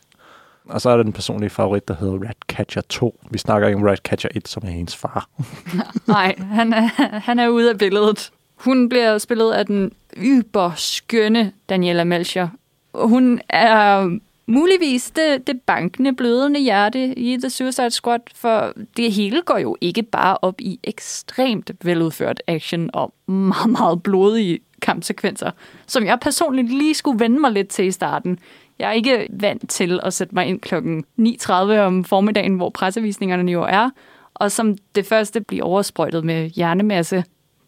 Og 0.68 0.80
så 0.80 0.90
er 0.90 0.96
der 0.96 1.02
den 1.02 1.12
personlige 1.12 1.50
favorit, 1.50 1.88
der 1.88 1.94
hedder 2.00 2.28
Ratcatcher 2.28 2.82
2. 2.88 3.20
Vi 3.30 3.38
snakker 3.38 3.68
ikke 3.68 3.78
om 3.78 3.84
Ratcatcher 3.84 4.30
1, 4.34 4.48
som 4.48 4.62
er 4.66 4.70
hendes 4.70 4.96
far. 4.96 5.28
Nej, 6.06 6.34
han 6.38 6.72
er, 6.72 6.88
han 7.18 7.38
er 7.38 7.48
ude 7.48 7.70
af 7.70 7.78
billedet. 7.78 8.30
Hun 8.54 8.88
bliver 8.88 9.18
spillet 9.18 9.52
af 9.52 9.66
den 9.66 9.92
yber 10.16 10.72
skønne 10.76 11.52
Daniela 11.68 12.04
Melchior. 12.04 12.50
Hun 12.94 13.40
er 13.48 14.18
muligvis 14.46 15.10
det, 15.10 15.46
det 15.46 15.60
bankende, 15.60 16.12
blødende 16.16 16.60
hjerte 16.60 17.18
i 17.18 17.36
The 17.36 17.50
Suicide 17.50 17.90
Squad, 17.90 18.20
for 18.34 18.72
det 18.96 19.12
hele 19.12 19.42
går 19.42 19.58
jo 19.58 19.76
ikke 19.80 20.02
bare 20.02 20.38
op 20.42 20.60
i 20.60 20.80
ekstremt 20.84 21.70
veludført 21.82 22.42
action 22.46 22.90
og 22.92 23.14
meget, 23.26 23.70
meget 23.70 24.02
blodige 24.02 24.58
kampsekvenser, 24.82 25.50
som 25.86 26.04
jeg 26.06 26.20
personligt 26.20 26.68
lige 26.68 26.94
skulle 26.94 27.20
vende 27.20 27.40
mig 27.40 27.52
lidt 27.52 27.68
til 27.68 27.84
i 27.84 27.90
starten. 27.90 28.38
Jeg 28.78 28.88
er 28.88 28.92
ikke 28.92 29.26
vant 29.30 29.70
til 29.70 30.00
at 30.02 30.14
sætte 30.14 30.34
mig 30.34 30.46
ind 30.46 30.60
klokken 30.60 31.04
9.30 31.20 31.52
om 31.52 32.04
formiddagen, 32.04 32.54
hvor 32.54 32.70
pressevisningerne 32.70 33.52
jo 33.52 33.62
er, 33.62 33.90
og 34.34 34.52
som 34.52 34.76
det 34.94 35.06
første 35.06 35.40
bliver 35.40 35.64
oversprøjtet 35.64 36.24
med 36.24 36.50
hjernemasse 36.50 37.24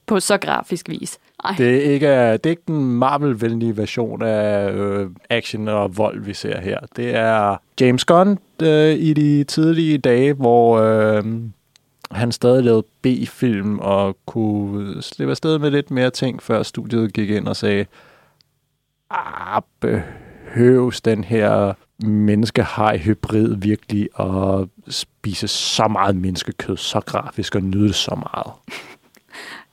på 0.07 0.21
så 0.21 0.39
grafisk 0.39 0.89
vis. 0.89 1.19
Ej. 1.45 1.55
Det 1.59 1.77
er 1.77 1.93
ikke, 1.93 2.33
det 2.33 2.47
er 2.47 2.51
ikke 2.51 2.63
den 2.67 2.99
Marvel-venlige 2.99 3.77
version 3.77 4.23
af 4.23 4.73
øh, 4.73 5.11
action 5.31 5.69
og 5.69 5.97
vold, 5.97 6.21
vi 6.21 6.35
ser 6.35 6.61
her. 6.61 6.79
Det 6.97 7.15
er 7.15 7.57
James 7.81 8.05
Gunn 8.05 8.39
øh, 8.63 8.95
i 8.95 9.13
de 9.13 9.45
tidlige 9.45 9.99
dage, 9.99 10.33
hvor 10.33 10.79
øh, 10.79 11.25
han 12.11 12.33
stadig 12.33 12.65
lavede 12.65 12.87
B-film 13.03 13.79
og 13.79 14.17
kunne 14.27 15.03
slippe 15.03 15.31
afsted 15.31 15.59
med 15.59 15.71
lidt 15.71 15.91
mere 15.91 16.11
ting, 16.11 16.43
før 16.43 16.63
studiet 16.63 17.13
gik 17.13 17.31
ind 17.31 17.49
og 17.49 17.57
sagde, 17.57 17.87
ah, 19.11 19.63
behøves 19.81 21.01
den 21.01 21.25
her 21.25 21.73
menneskehaj 21.99 22.99
hybrid 22.99 23.57
virkelig 23.57 24.09
at 24.21 24.69
spise 24.89 25.49
så 25.49 25.89
meget 25.89 26.17
menneskekød, 26.17 26.77
så 26.77 27.01
grafisk 27.01 27.55
og 27.55 27.63
nyde 27.63 27.89
det 27.89 27.95
så 27.95 28.15
meget. 28.15 28.53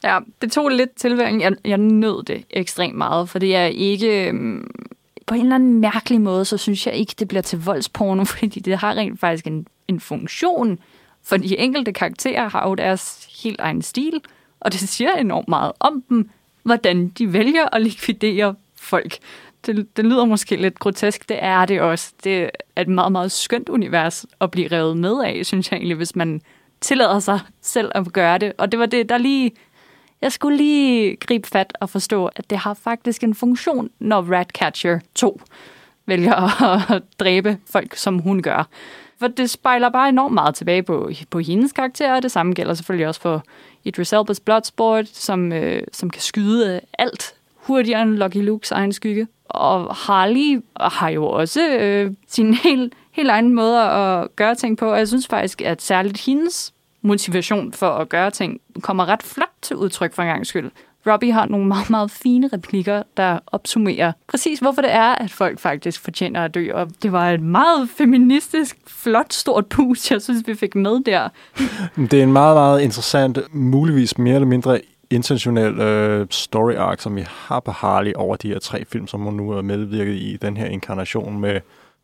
Ja, 0.04 0.20
det 0.42 0.52
tog 0.52 0.70
lidt 0.70 0.96
tilværing. 0.96 1.42
Jeg, 1.42 1.54
jeg 1.66 1.78
nød 1.78 2.24
det 2.24 2.46
ekstremt 2.50 2.96
meget, 2.96 3.30
for 3.30 3.40
det 3.40 3.56
er 3.56 3.66
ikke... 3.66 4.28
Øhm, 4.28 4.72
på 5.26 5.36
en 5.36 5.42
eller 5.42 5.56
anden 5.56 5.80
mærkelig 5.80 6.22
måde, 6.22 6.46
så 6.46 6.58
synes 6.58 6.88
jeg 6.88 6.96
ikke, 6.96 7.16
det 7.20 7.28
bliver 7.28 7.42
til 7.42 7.64
voldsporno, 7.64 8.24
fordi 8.40 8.60
det 8.60 8.78
har 8.78 8.96
rent 8.96 9.20
faktisk 9.20 9.48
en, 9.48 9.68
en 9.88 10.00
funktion. 10.00 10.80
For 11.24 11.38
de 11.38 11.58
enkelte 11.58 11.94
karakterer 11.94 12.50
har 12.50 12.70
jo 12.70 12.76
deres 12.76 13.30
helt 13.44 13.60
egen 13.60 13.82
stil, 13.82 14.22
og 14.60 14.72
det 14.74 14.80
siger 14.80 15.14
enormt 15.14 15.48
meget 15.48 15.72
om 15.80 16.04
dem, 16.10 16.30
hvordan 16.64 17.10
de 17.10 17.34
vælger 17.34 17.76
at 17.76 17.82
likvidere 17.82 18.56
folk. 18.76 19.18
Det, 19.66 19.98
det 19.98 20.06
lyder 20.06 20.26
måske 20.26 20.56
lidt 20.56 20.80
grotesk, 20.80 21.30
det 21.30 21.38
er 21.42 21.66
det 21.66 21.82
også. 21.82 22.14
Det 22.24 22.50
er 22.76 22.82
et 22.82 22.88
meget, 22.88 23.12
meget 23.12 23.32
skønt 23.32 23.70
univers 23.70 24.26
at 24.42 24.52
blive 24.52 24.68
revet 24.68 24.98
med 24.98 25.24
af, 25.24 25.46
synes 25.46 25.72
jeg 25.72 25.78
egentlig, 25.78 25.98
hvis 25.98 26.16
man 26.16 26.42
tillader 26.82 27.20
sig 27.20 27.40
selv 27.62 27.92
at 27.96 28.14
gøre 28.14 28.38
det. 28.38 28.54
Og 28.58 28.72
det 28.72 28.80
var 28.80 28.86
det, 28.86 29.10
der 29.10 29.18
lige 29.18 29.52
jeg 30.24 30.32
skulle 30.32 30.58
lige 30.58 31.16
gribe 31.16 31.48
fat 31.48 31.74
og 31.80 31.90
forstå, 31.90 32.26
at 32.26 32.50
det 32.50 32.58
har 32.58 32.74
faktisk 32.74 33.24
en 33.24 33.36
funktion, 33.36 33.90
når 34.00 34.22
Ratcatcher 34.22 35.00
2 35.16 35.42
vælger 36.06 36.62
at 36.96 37.04
dræbe 37.20 37.58
folk, 37.72 37.96
som 37.96 38.20
hun 38.20 38.42
gør. 38.42 38.68
For 39.20 39.28
det 39.28 39.50
spejler 39.50 39.90
bare 39.90 40.10
enormt 40.10 40.34
meget 40.34 40.56
tilbage 40.56 40.84
på, 40.84 41.12
på 41.30 41.40
hendes 41.40 41.72
karakter, 41.72 42.16
og 42.16 42.24
det 42.24 42.32
samme 42.32 42.54
gælder 42.54 42.74
selvfølgelig 42.74 43.08
også 43.08 43.22
for 43.22 43.44
Idris 43.84 44.14
Elba's 44.14 44.40
Bloodsport, 44.46 45.08
som, 45.08 45.52
øh, 45.52 45.84
som 45.92 46.10
kan 46.10 46.22
skyde 46.22 46.76
øh, 46.76 46.82
alt 47.00 47.34
hurtigere 47.56 48.02
end 48.02 48.18
Lucky 48.18 48.38
Lukes 48.38 48.72
egen 48.72 48.94
skygge. 48.94 49.28
Og 49.46 49.96
Harley 49.96 50.62
har 50.80 51.10
jo 51.10 51.26
også 51.26 51.70
øh, 51.70 52.12
sin 52.28 52.54
helt, 52.54 52.94
helt 53.12 53.30
egen 53.30 53.54
måde 53.54 53.82
at 53.82 54.36
gøre 54.36 54.56
ting 54.56 54.78
på, 54.78 54.92
og 54.92 54.98
jeg 54.98 55.08
synes 55.08 55.28
faktisk, 55.28 55.62
at 55.62 55.82
særligt 55.82 56.26
hendes 56.26 56.74
motivation 57.04 57.74
for 57.74 57.90
at 57.90 58.10
gøre 58.10 58.32
ting 58.32 58.62
kommer 58.82 59.06
ret 59.06 59.24
flot 59.24 59.48
til 59.62 59.76
udtryk 59.76 60.14
for 60.14 60.22
en 60.22 60.28
gang 60.28 60.48
skyld. 60.48 60.72
Robbie 61.08 61.32
har 61.32 61.46
nogle 61.46 61.68
meget, 61.68 61.90
meget 61.90 62.12
fine 62.12 62.50
replikker, 62.54 63.04
der 63.18 63.40
opsummerer 63.48 64.12
præcis, 64.28 64.60
hvorfor 64.60 64.82
det 64.82 64.94
er, 64.94 65.16
at 65.16 65.32
folk 65.32 65.60
faktisk 65.60 66.02
fortjener 66.02 66.44
at 66.46 66.54
dø. 66.54 66.74
Og 66.74 66.90
det 67.04 67.12
var 67.12 67.32
et 67.32 67.42
meget 67.42 67.90
feministisk, 67.90 68.78
flot, 68.88 69.34
stort 69.34 69.66
pus, 69.66 70.12
jeg 70.12 70.22
synes, 70.22 70.48
vi 70.48 70.56
fik 70.56 70.76
med 70.76 71.04
der. 71.04 71.30
Det 72.12 72.14
er 72.14 72.24
en 72.24 72.34
meget, 72.34 72.56
meget 72.56 72.82
interessant, 72.82 73.40
muligvis 73.52 74.18
mere 74.18 74.36
eller 74.36 74.48
mindre 74.48 74.82
intentionel 75.10 75.80
øh, 75.80 76.28
story 76.30 76.74
arc, 76.74 77.02
som 77.02 77.16
vi 77.16 77.26
har 77.28 77.60
på 77.60 77.72
Harley 77.72 78.14
over 78.16 78.36
de 78.36 78.48
her 78.48 78.60
tre 78.60 78.86
film, 78.86 79.08
som 79.08 79.22
hun 79.22 79.34
nu 79.34 79.52
er 79.52 79.62
medvirket 79.62 80.16
i 80.16 80.38
den 80.42 80.58
her 80.58 80.66
inkarnation 80.66 81.40
med 81.40 81.60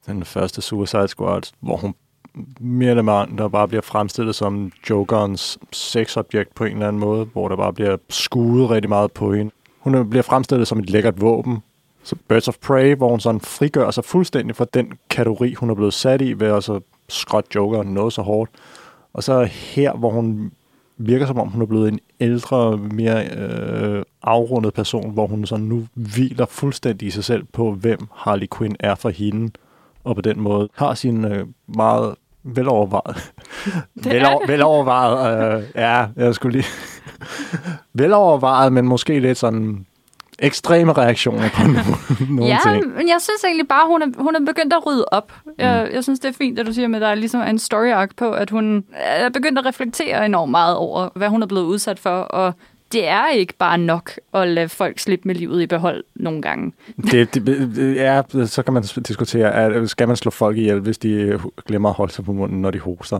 den 0.05 0.25
første 0.25 0.61
Suicide 0.61 1.07
Squad, 1.07 1.41
hvor 1.59 1.77
hun 1.77 1.93
mere 2.59 2.89
eller 2.89 3.25
mindre 3.27 3.49
bare 3.49 3.67
bliver 3.67 3.81
fremstillet 3.81 4.35
som 4.35 4.71
Jokerens 4.89 5.59
sexobjekt 5.71 6.55
på 6.55 6.63
en 6.63 6.73
eller 6.73 6.87
anden 6.87 6.99
måde, 6.99 7.25
hvor 7.25 7.47
der 7.47 7.55
bare 7.55 7.73
bliver 7.73 7.97
skudt 8.09 8.69
rigtig 8.69 8.89
meget 8.89 9.11
på 9.11 9.33
hende. 9.33 9.51
Hun 9.79 10.09
bliver 10.09 10.23
fremstillet 10.23 10.67
som 10.67 10.79
et 10.79 10.89
lækkert 10.89 11.21
våben. 11.21 11.57
Så 12.03 12.15
Birds 12.27 12.47
of 12.47 12.57
Prey, 12.61 12.95
hvor 12.95 13.09
hun 13.09 13.19
sådan 13.19 13.41
frigør 13.41 13.91
sig 13.91 14.03
fuldstændig 14.03 14.55
fra 14.55 14.65
den 14.73 14.93
kategori, 15.09 15.53
hun 15.53 15.69
er 15.69 15.75
blevet 15.75 15.93
sat 15.93 16.21
i, 16.21 16.39
ved 16.39 16.47
at 16.47 16.63
så 16.63 16.79
skråt 17.09 17.45
Jokeren 17.55 17.87
noget 17.87 18.13
så 18.13 18.21
hårdt. 18.21 18.51
Og 19.13 19.23
så 19.23 19.43
her, 19.43 19.93
hvor 19.93 20.09
hun 20.09 20.51
virker 20.97 21.25
som 21.25 21.39
om, 21.39 21.47
hun 21.47 21.61
er 21.61 21.65
blevet 21.65 21.87
en 21.87 21.99
ældre, 22.19 22.77
mere 22.77 23.27
øh, 23.27 24.03
afrundet 24.23 24.73
person, 24.73 25.11
hvor 25.11 25.27
hun 25.27 25.45
så 25.45 25.57
nu 25.57 25.87
hviler 25.93 26.45
fuldstændig 26.45 27.07
i 27.07 27.11
sig 27.11 27.23
selv 27.23 27.43
på, 27.43 27.71
hvem 27.71 27.99
Harley 28.13 28.47
Quinn 28.57 28.75
er 28.79 28.95
for 28.95 29.09
hende, 29.09 29.51
og 30.03 30.15
på 30.15 30.21
den 30.21 30.39
måde 30.39 30.69
har 30.75 30.93
sin 30.93 31.25
øh, 31.25 31.47
meget 31.67 32.15
velovervejet. 32.43 33.31
Velover, 33.95 34.47
velovervejet, 34.47 35.57
øh, 35.57 35.63
ja, 35.75 36.05
jeg 36.15 36.35
skulle 36.35 36.57
lige... 36.57 36.67
velovervejet, 37.93 38.73
men 38.73 38.85
måske 38.85 39.19
lidt 39.19 39.37
sådan 39.37 39.85
ekstreme 40.41 40.93
reaktioner 40.93 41.49
på 41.49 41.61
nogle 42.29 42.45
ja, 42.45 42.57
ting. 42.63 42.95
men 42.95 43.07
jeg 43.07 43.17
synes 43.19 43.43
egentlig 43.43 43.67
bare, 43.67 43.87
hun 43.87 44.01
er, 44.01 44.07
hun 44.17 44.35
er 44.35 44.39
begyndt 44.39 44.73
at 44.73 44.85
rydde 44.85 45.05
op. 45.11 45.33
Jeg, 45.57 45.85
mm. 45.87 45.95
jeg 45.95 46.03
synes, 46.03 46.19
det 46.19 46.29
er 46.29 46.33
fint, 46.33 46.59
at 46.59 46.65
du 46.65 46.73
siger 46.73 46.87
med, 46.87 46.95
at 46.95 47.01
der 47.01 47.07
er 47.07 47.15
ligesom 47.15 47.41
en 47.41 47.59
story 47.59 47.91
arc 47.91 48.09
på, 48.17 48.31
at 48.31 48.49
hun 48.49 48.83
er 48.93 49.29
begyndt 49.29 49.59
at 49.59 49.65
reflektere 49.65 50.25
enormt 50.25 50.51
meget 50.51 50.75
over, 50.75 51.09
hvad 51.15 51.29
hun 51.29 51.41
er 51.41 51.47
blevet 51.47 51.65
udsat 51.65 51.99
for, 51.99 52.19
og 52.19 52.53
det 52.91 53.07
er 53.07 53.29
ikke 53.29 53.53
bare 53.53 53.77
nok 53.77 54.11
at 54.33 54.47
lade 54.47 54.69
folk 54.69 54.99
slippe 54.99 55.27
med 55.27 55.35
livet 55.35 55.61
i 55.61 55.67
behold 55.67 56.03
nogle 56.15 56.41
gange. 56.41 56.73
Det, 57.11 57.33
det, 57.33 57.95
ja, 57.95 58.21
så 58.45 58.63
kan 58.63 58.73
man 58.73 58.83
diskutere, 58.83 59.53
at 59.53 59.89
skal 59.89 60.07
man 60.07 60.17
slå 60.17 60.31
folk 60.31 60.57
ihjel, 60.57 60.79
hvis 60.79 60.97
de 60.97 61.39
glemmer 61.65 61.89
at 61.89 61.95
holde 61.95 62.13
sig 62.13 62.25
på 62.25 62.33
munden, 62.33 62.61
når 62.61 62.71
de 62.71 62.79
hoster? 62.79 63.19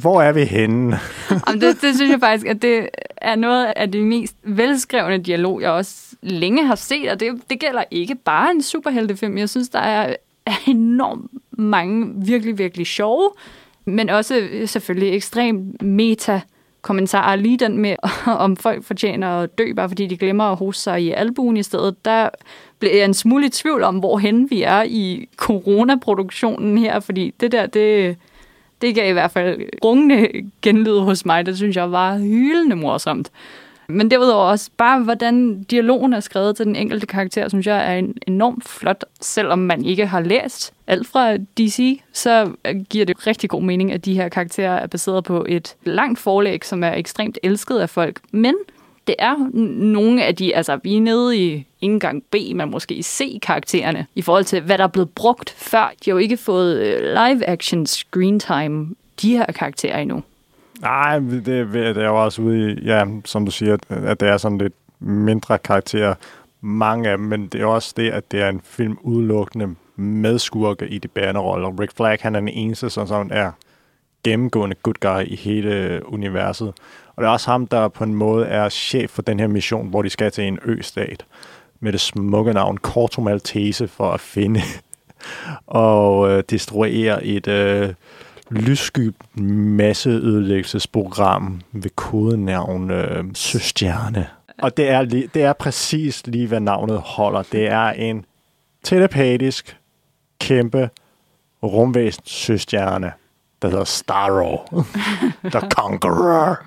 Hvor 0.00 0.22
er 0.22 0.32
vi 0.32 0.44
henne? 0.44 0.98
Jamen, 1.46 1.60
det, 1.60 1.82
det 1.82 1.96
synes 1.96 2.10
jeg 2.10 2.20
faktisk, 2.20 2.46
at 2.46 2.62
det 2.62 2.88
er 3.16 3.34
noget 3.34 3.72
af 3.76 3.92
det 3.92 4.02
mest 4.02 4.36
velskrevne 4.42 5.18
dialog, 5.18 5.62
jeg 5.62 5.70
også 5.70 6.16
længe 6.22 6.66
har 6.66 6.74
set, 6.74 7.10
og 7.10 7.20
det, 7.20 7.40
det 7.50 7.60
gælder 7.60 7.84
ikke 7.90 8.14
bare 8.14 8.50
en 8.50 8.62
superheltefilm. 8.62 9.38
Jeg 9.38 9.48
synes, 9.48 9.68
der 9.68 9.78
er, 9.78 10.16
er 10.46 10.56
enormt 10.66 11.30
mange 11.50 12.26
virkelig, 12.26 12.58
virkelig 12.58 12.86
sjove, 12.86 13.30
men 13.84 14.10
også 14.10 14.48
selvfølgelig 14.66 15.16
ekstremt 15.16 15.82
meta 15.82 16.40
kommentarer. 16.84 17.36
Lige 17.36 17.56
den 17.56 17.78
med, 17.78 17.96
om 18.44 18.56
folk 18.56 18.84
fortjener 18.84 19.28
at 19.28 19.58
dø, 19.58 19.72
bare 19.76 19.88
fordi 19.88 20.06
de 20.06 20.16
glemmer 20.16 20.44
at 20.44 20.56
hoste 20.56 20.82
sig 20.82 21.02
i 21.02 21.10
albuen 21.10 21.56
i 21.56 21.62
stedet, 21.62 22.04
der 22.04 22.28
bliver 22.78 22.94
jeg 22.94 23.04
en 23.04 23.14
smule 23.14 23.46
i 23.46 23.48
tvivl 23.48 23.82
om, 23.82 23.98
hvorhen 23.98 24.50
vi 24.50 24.62
er 24.62 24.82
i 24.82 25.28
coronaproduktionen 25.36 26.78
her, 26.78 27.00
fordi 27.00 27.34
det 27.40 27.52
der, 27.52 27.66
det, 27.66 28.16
det 28.80 28.94
gav 28.94 29.10
i 29.10 29.12
hvert 29.12 29.30
fald 29.30 29.60
rungende 29.84 30.28
genlyd 30.62 30.98
hos 30.98 31.24
mig. 31.24 31.46
Det 31.46 31.56
synes 31.56 31.76
jeg 31.76 31.92
var 31.92 32.18
hylende 32.18 32.76
morsomt. 32.76 33.30
Men 33.88 34.10
derudover 34.10 34.44
også 34.44 34.70
bare, 34.76 35.00
hvordan 35.00 35.62
dialogen 35.62 36.12
er 36.12 36.20
skrevet 36.20 36.56
til 36.56 36.66
den 36.66 36.76
enkelte 36.76 37.06
karakter, 37.06 37.48
synes 37.48 37.66
jeg 37.66 37.96
er 37.96 38.02
enormt 38.26 38.68
flot. 38.68 39.04
Selvom 39.20 39.58
man 39.58 39.84
ikke 39.84 40.06
har 40.06 40.20
læst 40.20 40.72
alt 40.86 41.06
fra 41.06 41.36
DC, 41.36 42.00
så 42.12 42.52
giver 42.90 43.04
det 43.04 43.26
rigtig 43.26 43.50
god 43.50 43.62
mening, 43.62 43.92
at 43.92 44.04
de 44.04 44.14
her 44.14 44.28
karakterer 44.28 44.76
er 44.76 44.86
baseret 44.86 45.24
på 45.24 45.46
et 45.48 45.76
langt 45.84 46.18
forlæg, 46.18 46.64
som 46.64 46.84
er 46.84 46.92
ekstremt 46.92 47.38
elsket 47.42 47.78
af 47.78 47.90
folk. 47.90 48.20
Men 48.30 48.54
det 49.06 49.14
er 49.18 49.50
nogle 49.78 50.24
af 50.24 50.36
de, 50.36 50.56
altså 50.56 50.78
vi 50.82 50.96
er 50.96 51.00
nede 51.00 51.38
i 51.38 51.50
ikke 51.52 51.66
engang 51.80 52.22
B, 52.30 52.34
men 52.54 52.70
måske 52.70 53.02
C-karaktererne, 53.02 54.06
i 54.14 54.22
forhold 54.22 54.44
til, 54.44 54.60
hvad 54.60 54.78
der 54.78 54.84
er 54.84 54.88
blevet 54.88 55.10
brugt 55.10 55.50
før. 55.50 55.92
De 56.04 56.10
har 56.10 56.12
jo 56.12 56.18
ikke 56.18 56.36
fået 56.36 56.78
øh, 56.78 57.02
live-action 57.02 57.86
screen 57.86 58.40
time 58.40 58.94
de 59.22 59.36
her 59.36 59.46
karakterer 59.46 59.98
endnu. 59.98 60.22
Nej, 60.84 61.18
det, 61.18 61.46
det 61.72 61.96
er 61.96 62.06
jo 62.06 62.24
også 62.24 62.42
ude 62.42 62.72
i, 62.72 62.84
ja, 62.84 63.04
som 63.24 63.44
du 63.44 63.50
siger, 63.50 63.76
at 63.88 64.20
det 64.20 64.28
er 64.28 64.36
sådan 64.36 64.58
lidt 64.58 64.74
mindre 65.00 65.58
karakterer, 65.58 66.14
mange 66.60 67.10
af 67.10 67.18
dem, 67.18 67.26
men 67.26 67.46
det 67.46 67.60
er 67.60 67.66
også 67.66 67.94
det, 67.96 68.10
at 68.10 68.32
det 68.32 68.42
er 68.42 68.48
en 68.48 68.60
film 68.64 68.98
udelukkende 69.02 69.74
med 69.96 70.38
skurke 70.38 70.88
i 70.88 70.98
de 70.98 71.08
bærende 71.08 71.40
roller. 71.40 71.80
Rick 71.80 71.96
Flag, 71.96 72.18
han 72.20 72.34
er 72.34 72.40
den 72.40 72.48
eneste, 72.48 72.90
som 72.90 73.06
sådan 73.06 73.30
er 73.30 73.52
gennemgående 74.24 74.76
good 74.82 74.94
guy 75.00 75.24
i 75.26 75.36
hele 75.36 76.00
universet. 76.06 76.68
Og 77.16 77.22
det 77.22 77.24
er 77.24 77.32
også 77.32 77.50
ham, 77.50 77.66
der 77.66 77.88
på 77.88 78.04
en 78.04 78.14
måde 78.14 78.46
er 78.46 78.68
chef 78.68 79.10
for 79.10 79.22
den 79.22 79.40
her 79.40 79.46
mission, 79.46 79.88
hvor 79.88 80.02
de 80.02 80.10
skal 80.10 80.30
til 80.30 80.44
en 80.44 80.58
østat 80.64 81.26
med 81.80 81.92
det 81.92 82.00
smukke 82.00 82.52
navn 82.52 82.78
Corto 82.78 83.20
Maltese 83.20 83.88
for 83.88 84.10
at 84.10 84.20
finde 84.20 84.60
og 85.66 86.30
øh, 86.30 86.42
destruere 86.50 87.24
et 87.24 87.48
øh, 87.48 87.94
lyssky 88.50 89.14
masseødelæggelsesprogram 89.34 91.60
ved 91.72 91.90
kodenavn 91.96 92.90
øh, 92.90 93.24
Søstjerne. 93.34 94.26
Og 94.58 94.76
det 94.76 94.88
er, 94.90 95.04
li- 95.04 95.28
det 95.34 95.42
er 95.42 95.52
præcis 95.52 96.26
lige, 96.26 96.46
hvad 96.46 96.60
navnet 96.60 96.98
holder. 96.98 97.42
Det 97.52 97.66
er 97.68 97.88
en 97.88 98.24
telepatisk, 98.84 99.76
kæmpe 100.40 100.90
rumvæsen 101.62 102.22
søstjerne, 102.26 103.12
der 103.62 103.68
hedder 103.68 103.84
Starro. 103.84 104.58
The 105.54 105.60
Conqueror. 105.70 106.58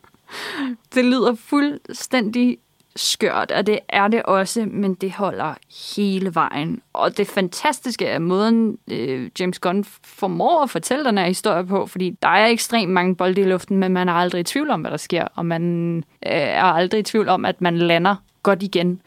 Det 0.96 1.06
lyder 1.06 1.36
fuldstændig 1.46 2.58
skørt, 2.98 3.52
og 3.52 3.68
det 3.68 3.80
er 3.90 4.08
det 4.08 4.24
også, 4.24 4.66
men 4.72 4.94
det 4.94 5.12
holder 5.12 5.54
hele 5.98 6.36
vejen. 6.36 6.82
Og 6.94 7.18
det 7.18 7.28
fantastiske 7.28 8.06
er 8.06 8.20
måden, 8.20 8.78
øh, 8.92 9.30
James 9.40 9.60
Gunn 9.60 9.86
formår 10.04 10.64
at 10.64 10.70
fortælle 10.70 11.06
den 11.06 11.18
her 11.18 11.26
historie 11.26 11.66
på, 11.66 11.86
fordi 11.86 12.18
der 12.22 12.28
er 12.28 12.48
ekstremt 12.48 12.92
mange 12.92 13.16
bolde 13.16 13.42
i 13.42 13.44
luften, 13.44 13.78
men 13.78 13.94
man 13.94 14.10
er 14.10 14.14
aldrig 14.14 14.40
i 14.40 14.44
tvivl 14.44 14.70
om, 14.70 14.82
hvad 14.82 14.92
der 14.92 14.98
sker, 14.98 15.28
og 15.36 15.46
man 15.46 15.98
øh, 15.98 16.32
er 16.32 16.64
aldrig 16.64 17.00
i 17.00 17.04
tvivl 17.04 17.30
om, 17.30 17.46
at 17.46 17.62
man 17.62 17.78
lander 17.78 18.16
godt 18.44 18.64
igen. 18.64 19.02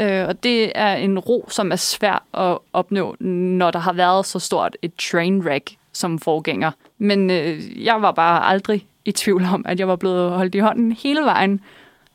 Øh, 0.00 0.28
og 0.28 0.42
det 0.42 0.72
er 0.74 0.94
en 0.94 1.18
ro, 1.18 1.46
som 1.48 1.72
er 1.72 1.76
svær 1.76 2.24
at 2.34 2.58
opnå, 2.72 3.16
når 3.20 3.70
der 3.70 3.78
har 3.78 3.92
været 3.92 4.26
så 4.26 4.38
stort 4.38 4.76
et 4.82 4.92
trainwreck 4.94 5.70
som 5.92 6.18
forgænger. 6.18 6.70
Men 6.98 7.30
øh, 7.30 7.84
jeg 7.84 8.02
var 8.02 8.12
bare 8.12 8.44
aldrig 8.44 8.86
i 9.04 9.12
tvivl 9.12 9.44
om, 9.44 9.64
at 9.68 9.80
jeg 9.80 9.88
var 9.88 9.96
blevet 9.96 10.30
holdt 10.30 10.54
i 10.54 10.58
hånden 10.58 10.92
hele 10.92 11.20
vejen. 11.20 11.60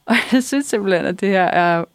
Og 0.05 0.15
jeg 0.31 0.43
synes 0.43 0.65
simpelthen, 0.65 1.05
at 1.05 1.21
det 1.21 1.29
her 1.29 1.43
er 1.43 1.85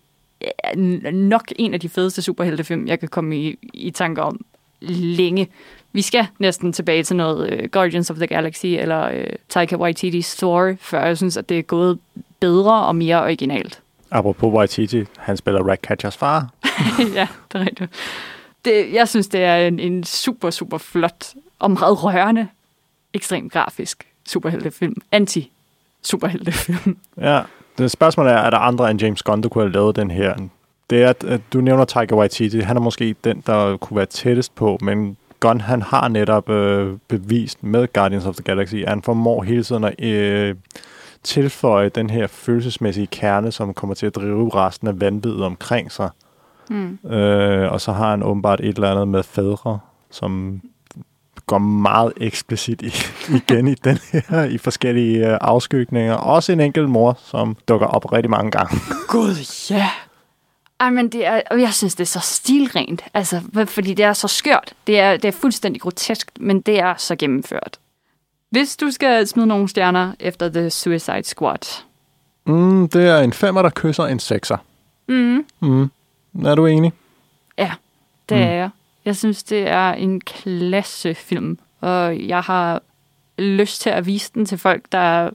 nok 1.13 1.53
en 1.57 1.75
af 1.75 1.81
de 1.81 1.89
fedeste 1.89 2.23
superheltefilm, 2.23 2.87
jeg 2.87 3.01
kan 3.01 3.09
komme 3.09 3.37
i, 3.37 3.59
i 3.75 3.91
tanker 3.91 4.23
om 4.23 4.45
længe. 4.81 5.49
Vi 5.93 6.03
skal 6.03 6.27
næsten 6.39 6.73
tilbage 6.73 7.03
til 7.03 7.17
noget 7.17 7.63
uh, 7.63 7.69
Guardians 7.71 8.11
of 8.11 8.17
the 8.17 8.27
Galaxy 8.27 8.67
eller 8.67 9.09
uh, 9.09 9.25
Taika 9.49 9.77
Waititi's 9.77 10.37
Thor, 10.39 10.75
før 10.81 11.05
jeg 11.05 11.17
synes, 11.17 11.37
at 11.37 11.49
det 11.49 11.59
er 11.59 11.63
gået 11.63 11.99
bedre 12.41 12.87
og 12.87 12.97
mere 12.97 13.23
originalt. 13.23 13.81
Apropos 14.11 14.53
Waititi, 14.55 15.05
han 15.19 15.37
spiller 15.37 15.69
Ratcatchers 15.69 16.17
far. 16.17 16.51
ja, 17.15 17.29
det 17.53 17.61
er 17.61 17.67
rigtigt. 17.67 17.91
Det, 18.65 18.93
jeg 18.93 19.09
synes, 19.09 19.29
det 19.29 19.43
er 19.43 19.57
en, 19.57 19.81
en 19.81 20.05
super, 20.05 20.51
super 20.51 20.79
flot 20.79 21.35
og 21.59 21.71
meget 21.71 22.05
rørende, 22.05 22.49
ekstremt 23.15 23.53
grafisk 23.53 24.07
superheltefilm. 24.27 24.97
Anti-superheltefilm. 25.13 26.97
Ja, 27.17 27.43
det 27.79 27.91
spørgsmål 27.91 28.27
er, 28.27 28.31
er 28.31 28.51
der 28.51 28.59
andre 28.59 28.91
end 28.91 29.03
James 29.03 29.23
Gunn, 29.23 29.43
der 29.43 29.49
kunne 29.49 29.65
have 29.65 29.73
lavet 29.73 29.97
den 29.97 30.11
her? 30.11 30.35
Det 30.91 31.03
er, 31.03 31.13
at 31.27 31.41
du 31.53 31.61
nævner 31.61 31.85
Taika 31.85 32.15
Waititi. 32.15 32.61
Han 32.61 32.77
er 32.77 32.81
måske 32.81 33.15
den, 33.25 33.43
der 33.47 33.77
kunne 33.77 33.97
være 33.97 34.07
tættest 34.07 34.55
på, 34.55 34.79
men 34.83 35.17
Gunn, 35.41 35.61
han 35.61 35.83
har 35.83 36.09
netop 36.09 36.51
øh, 36.51 36.99
bevist 37.09 37.63
med 37.63 37.93
Guardians 37.93 38.27
of 38.27 38.35
the 38.35 38.43
Galaxy, 38.43 38.75
at 38.75 38.89
han 38.89 39.03
formår 39.03 39.43
hele 39.43 39.63
tiden 39.63 39.85
at 39.85 40.05
øh, 40.05 40.55
tilføje 41.23 41.89
den 41.89 42.11
her 42.11 42.27
følelsesmæssige 42.27 43.07
kerne, 43.07 43.53
som 43.53 43.75
kommer 43.75 43.95
til 43.95 44.07
at 44.07 44.15
drive 44.15 44.55
resten 44.55 44.89
af 44.89 45.01
vanvittet 45.01 45.45
omkring 45.45 45.93
sig. 45.93 46.11
Mm. 46.71 46.99
Øh, 47.11 47.73
og 47.73 47.81
så 47.81 47.93
har 47.93 48.11
han 48.11 48.23
åbenbart 48.23 48.61
et 48.61 48.77
eller 48.77 48.91
andet 48.91 49.09
med 49.09 49.23
fædre, 49.23 49.79
som 50.11 50.61
går 51.47 51.59
meget 51.59 52.13
eksplicit 52.17 52.83
i, 52.83 52.93
igen 53.37 53.69
i 53.69 53.75
den 53.75 53.99
her, 54.13 54.45
i 54.45 54.59
forskellige 54.59 55.31
øh, 55.31 55.39
afskygninger. 55.41 56.15
Også 56.15 56.53
en 56.53 56.61
enkelt 56.61 56.89
mor, 56.91 57.19
som 57.25 57.57
dukker 57.69 57.87
op 57.87 58.13
rigtig 58.13 58.31
mange 58.31 58.51
gange. 58.51 58.79
Gud, 59.09 59.67
ja. 59.71 59.91
Ej, 60.81 60.91
men 60.91 61.09
det 61.09 61.27
er, 61.27 61.41
og 61.51 61.61
jeg 61.61 61.75
synes, 61.75 61.95
det 61.95 62.05
er 62.05 62.21
så 62.21 62.21
stilrent, 62.21 63.05
altså, 63.15 63.41
fordi 63.67 63.95
det 63.95 64.05
er 64.05 64.13
så 64.13 64.29
skørt. 64.29 64.73
Det 64.87 65.01
er, 65.01 65.17
det 65.17 65.25
er 65.25 65.33
fuldstændig 65.33 65.83
grotesk, 65.83 66.31
men 66.41 66.61
det 66.61 66.79
er 66.79 66.95
så 66.99 67.17
gennemført. 67.17 67.79
Hvis 68.51 68.77
du 68.77 68.91
skal 68.91 69.27
smide 69.27 69.47
nogle 69.47 69.69
stjerner 69.69 70.13
efter 70.21 70.49
The 70.49 70.71
Suicide 70.71 71.25
Squad. 71.25 71.83
Mm, 72.47 72.89
det 72.89 73.09
er 73.09 73.19
en 73.19 73.33
femmer, 73.33 73.63
der 73.63 73.71
kysser 73.75 74.05
en 74.05 74.19
sekser. 74.19 74.57
Mm. 75.09 75.47
Mm. 75.61 75.91
Er 76.45 76.55
du 76.55 76.67
enig? 76.67 76.93
Ja, 77.59 77.73
det 78.29 78.37
mm. 78.37 78.43
er 78.43 78.53
jeg. 78.53 78.71
Jeg 79.07 79.17
synes, 79.17 79.43
det 79.43 79.69
er 79.69 79.93
en 79.93 80.21
klassefilm, 80.21 81.59
og 81.81 82.29
jeg 82.29 82.41
har 82.41 82.83
lyst 83.39 83.81
til 83.81 83.91
at 83.91 84.07
vise 84.07 84.31
den 84.35 84.47
til 84.47 84.59
folk, 84.59 84.85
der 84.93 85.31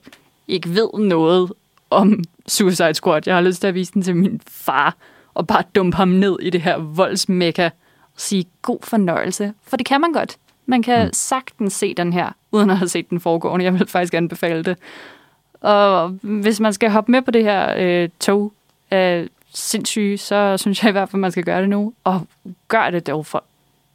ikke 0.48 0.70
ved 0.70 0.90
noget 0.94 1.54
om 1.90 2.24
Suicide 2.48 2.94
Squad. 2.94 3.22
Jeg 3.26 3.36
har 3.36 3.42
lyst 3.42 3.62
til 3.62 3.68
at 3.68 3.76
vise 3.76 3.94
den 3.94 4.02
til 4.02 4.16
min 4.16 4.42
far, 4.48 4.96
og 5.34 5.48
bare 5.48 5.64
dumpe 5.76 5.98
ham 5.98 6.08
ned 6.08 6.38
i 6.42 6.50
det 6.50 6.62
her 6.62 6.78
voldsmekka 6.78 7.66
og 7.66 7.72
sige 8.16 8.46
god 8.62 8.80
fornøjelse. 8.84 9.54
For 9.64 9.78
det 9.78 9.86
kan 9.86 10.02
man 10.02 10.14
godt. 10.14 10.38
Man 10.66 10.84
kan 10.84 11.06
mm. 11.06 11.14
sagtens 11.14 11.74
se 11.74 11.94
den 11.94 12.14
her, 12.14 12.32
uden 12.52 12.70
at 12.70 12.78
have 12.78 12.90
set 12.90 13.10
den 13.10 13.20
foregående. 13.20 13.66
Jeg 13.66 13.74
vil 13.74 13.88
faktisk 13.88 14.14
anbefale 14.14 14.64
det. 14.64 14.78
Og 15.62 16.08
hvis 16.22 16.60
man 16.60 16.74
skal 16.74 16.90
hoppe 16.90 17.12
med 17.12 17.22
på 17.22 17.32
det 17.32 17.44
her 17.44 17.76
øh, 17.78 18.10
tog 18.20 18.54
af 18.92 19.28
sindssyge, 19.54 20.18
så 20.18 20.58
synes 20.58 20.84
jeg 20.84 20.90
i 20.90 20.92
hvert 20.92 21.10
fald, 21.10 21.20
man 21.20 21.32
skal 21.32 21.44
gøre 21.44 21.62
det 21.62 21.70
nu. 21.70 21.94
Og 22.04 22.28
gør 22.68 22.90
det 22.90 23.08
dog 23.08 23.26
for 23.26 23.44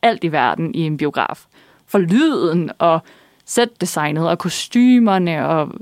alt 0.02 0.24
i 0.24 0.32
verden 0.32 0.74
i 0.74 0.80
en 0.80 0.96
biograf. 0.96 1.44
For 1.86 1.98
lyden 1.98 2.70
og 2.78 3.00
sætdesignet 3.44 4.28
og 4.28 4.38
kostymerne 4.38 5.48
og 5.48 5.72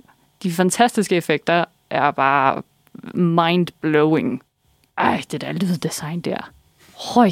de 0.42 0.52
fantastiske 0.52 1.16
effekter 1.16 1.64
er 1.90 2.10
bare 2.10 2.62
mind-blowing. 3.14 4.42
Ej, 4.98 5.22
det 5.30 5.40
der 5.40 5.52
lyddesign 5.52 6.20
der. 6.20 6.50
Høj. 7.14 7.30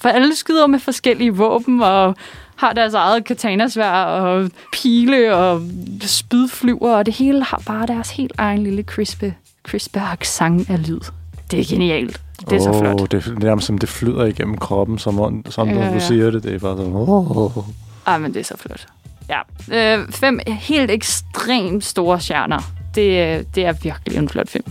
For 0.00 0.08
alle 0.08 0.34
skyder 0.34 0.66
med 0.66 0.78
forskellige 0.78 1.34
våben 1.34 1.82
og 1.82 2.16
har 2.56 2.72
deres 2.72 2.94
eget 2.94 3.24
katanasvær 3.24 4.04
og 4.04 4.50
pile 4.72 5.36
og 5.36 5.62
spydflyver, 6.00 6.96
og 6.96 7.06
det 7.06 7.14
hele 7.14 7.44
har 7.44 7.62
bare 7.66 7.86
deres 7.86 8.10
helt 8.10 8.32
egen 8.38 8.64
lille 8.64 8.82
crispe, 8.82 9.34
crispe 9.62 10.00
accent 10.00 10.70
af 10.70 10.88
lyd. 10.88 11.00
Det 11.50 11.60
er 11.60 11.64
genialt. 11.68 12.23
Det 12.40 12.52
er 12.52 12.68
oh, 12.68 12.74
så 12.74 12.78
flot. 12.78 13.12
Det 13.12 13.26
er 13.26 13.38
nærmest 13.38 13.66
som 13.66 13.78
det 13.78 13.88
flyder 13.88 14.24
igennem 14.24 14.56
kroppen, 14.56 14.98
som, 14.98 15.44
som 15.50 15.68
ja, 15.68 15.86
ja. 15.86 15.94
du 15.94 16.00
siger 16.00 16.30
det. 16.30 16.42
Det 16.42 16.54
er 16.54 16.58
bare 16.58 16.76
sådan... 16.76 16.92
Oh. 16.94 17.64
Ej, 18.06 18.18
men 18.18 18.34
det 18.34 18.40
er 18.40 18.44
så 18.44 18.56
flot. 18.58 18.86
Ja. 19.28 19.40
Øh, 19.72 20.12
fem 20.12 20.40
helt 20.46 20.90
ekstremt 20.90 21.84
store 21.84 22.20
stjerner. 22.20 22.60
Det, 22.94 23.46
det 23.54 23.66
er 23.66 23.72
virkelig 23.72 24.18
en 24.18 24.28
flot 24.28 24.50
film. 24.50 24.64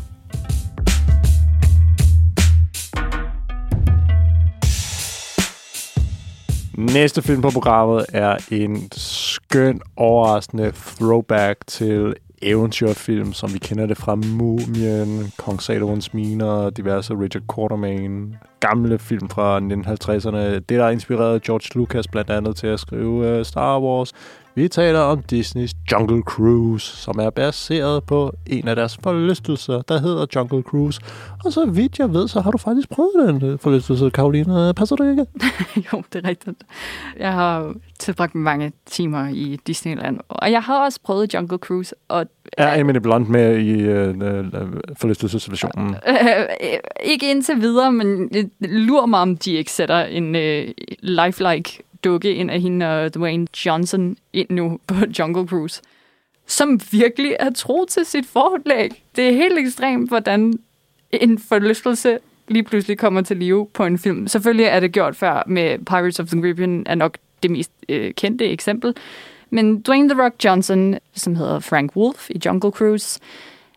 Næste 6.78 7.22
film 7.22 7.42
på 7.42 7.50
programmet 7.50 8.06
er 8.14 8.38
en 8.52 8.90
skøn, 8.92 9.82
overraskende 9.96 10.72
throwback 10.72 11.68
til 11.68 12.16
eventyrfilm, 12.44 13.34
som 13.34 13.54
vi 13.54 13.60
kender 13.60 13.86
det 13.86 13.98
fra 13.98 14.16
Mumien, 14.16 15.32
Kong 15.38 15.62
Salomons 15.62 16.14
Miner, 16.14 16.70
diverse 16.70 17.14
Richard 17.14 17.44
Quartermain, 17.56 18.36
gamle 18.60 19.00
film 19.00 19.30
fra 19.30 19.60
1950'erne. 19.60 20.38
Det, 20.38 20.70
der 20.70 20.90
inspirerede 20.90 21.40
George 21.40 21.80
Lucas 21.80 22.08
blandt 22.08 22.30
andet 22.30 22.56
til 22.56 22.68
at 22.68 22.80
skrive 22.80 23.40
uh, 23.40 23.46
Star 23.46 23.82
Wars. 23.82 24.14
Vi 24.56 24.68
taler 24.68 25.00
om 25.00 25.24
Disneys 25.24 25.72
Jungle 25.92 26.22
Cruise, 26.22 26.98
som 26.98 27.20
er 27.20 27.30
baseret 27.30 28.04
på 28.04 28.34
en 28.48 28.68
af 28.68 28.76
deres 28.76 28.98
forlystelser, 29.04 29.82
der 29.82 30.00
hedder 30.00 30.26
Jungle 30.36 30.62
Cruise. 30.62 31.02
Og 31.46 31.54
så 31.54 31.66
vidt 31.66 32.00
jeg 32.00 32.14
ved, 32.14 32.28
så 32.28 32.42
har 32.42 32.52
du 32.52 32.58
faktisk 32.58 32.90
prøvet 32.90 33.28
den 33.28 33.50
øh, 33.50 33.60
forlystelse, 33.60 34.10
Karoline. 34.10 34.74
Passer 34.74 34.96
det 34.96 35.12
ikke? 35.12 35.26
jo, 35.94 36.04
det 36.14 36.26
er 36.26 36.30
rigtigt. 36.30 36.58
Jeg 37.20 37.34
har 37.34 37.74
tilbragt 38.00 38.36
mange 38.36 38.72
timer 38.86 39.28
i 39.28 39.60
Disneyland, 39.68 40.20
og 40.30 40.52
jeg 40.52 40.64
har 40.64 40.86
også 40.86 41.00
prøvet 41.04 41.34
Jungle 41.34 41.58
Cruise. 41.58 41.96
Og, 42.08 42.26
er 42.58 42.80
Emily 42.80 42.98
Blunt 42.98 43.30
med 43.30 43.58
i 43.58 43.74
uh, 43.74 44.98
forlystelsesversionen? 44.98 45.96
Uh, 46.10 46.70
ikke 47.12 47.32
indtil 47.32 47.62
videre, 47.62 47.92
men 47.92 48.30
lurer 48.60 49.06
mig, 49.06 49.20
om 49.20 49.38
de 49.38 49.52
ikke 49.52 49.72
sætter 49.72 50.00
en 50.04 50.36
uh, 50.36 50.74
lifelike 51.02 51.84
dukke 52.04 52.36
ind 52.36 52.52
af 52.52 52.62
hende 52.62 52.86
og 52.86 53.14
Dwayne 53.14 53.48
Johnson 53.66 54.18
ind 54.34 54.50
nu 54.50 54.80
på 54.88 54.96
Jungle 55.20 55.48
Cruise, 55.48 55.82
som 56.48 56.82
virkelig 56.92 57.36
er 57.40 57.50
tro 57.52 57.86
til 57.86 58.06
sit 58.06 58.26
forlæg. 58.26 59.04
Det 59.16 59.28
er 59.28 59.32
helt 59.32 59.58
ekstremt, 59.58 60.10
hvordan 60.10 60.54
en 61.12 61.40
forlystelse 61.40 62.20
lige 62.48 62.64
pludselig 62.64 62.98
kommer 62.98 63.22
til 63.22 63.38
live 63.38 63.68
på 63.74 63.86
en 63.86 64.00
film. 64.00 64.28
Selvfølgelig 64.28 64.66
er 64.66 64.80
det 64.80 64.92
gjort 64.92 65.16
før 65.16 65.44
med 65.48 65.78
Pirates 65.86 66.20
of 66.20 66.28
the 66.28 66.42
Caribbean, 66.42 66.84
er 66.86 66.96
nok 66.96 67.18
det 67.44 67.52
mest 67.52 67.72
øh, 67.90 68.14
kendte 68.14 68.46
eksempel. 68.46 68.96
Men 69.50 69.82
Dwayne 69.82 70.10
The 70.10 70.24
Rock 70.24 70.34
Johnson, 70.46 70.96
som 71.14 71.36
hedder 71.36 71.60
Frank 71.60 71.96
Wolf 71.96 72.30
i 72.30 72.42
Jungle 72.46 72.72
Cruise, 72.72 73.20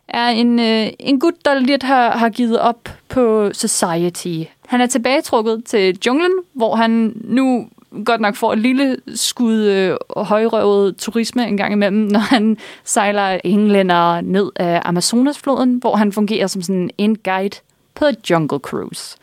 er 0.07 0.27
en, 0.27 0.59
øh, 0.59 0.87
en 0.99 1.19
gut, 1.19 1.45
der 1.45 1.59
lidt 1.59 1.83
har, 1.83 2.11
har 2.11 2.29
givet 2.29 2.59
op 2.59 2.89
på 3.09 3.53
society. 3.53 4.43
Han 4.67 4.81
er 4.81 4.85
tilbagetrukket 4.85 5.63
til 5.65 5.99
junglen, 6.05 6.31
hvor 6.53 6.75
han 6.75 7.21
nu 7.23 7.69
godt 8.05 8.21
nok 8.21 8.35
får 8.35 8.53
et 8.53 8.59
lille 8.59 8.97
skud 9.15 9.55
øh, 9.55 9.97
højrøvet 10.17 10.97
turisme 10.97 11.47
en 11.47 11.57
gang 11.57 11.73
imellem, 11.73 11.99
når 11.99 12.19
han 12.19 12.57
sejler 12.83 13.39
englænder 13.43 14.21
ned 14.21 14.51
af 14.55 14.81
Amazonasfloden, 14.85 15.75
hvor 15.75 15.95
han 15.95 16.11
fungerer 16.11 16.47
som 16.47 16.61
sådan 16.61 16.89
en 16.97 17.17
guide 17.17 17.57
på 17.95 18.05
jungle 18.29 18.59
cruise. 18.59 19.17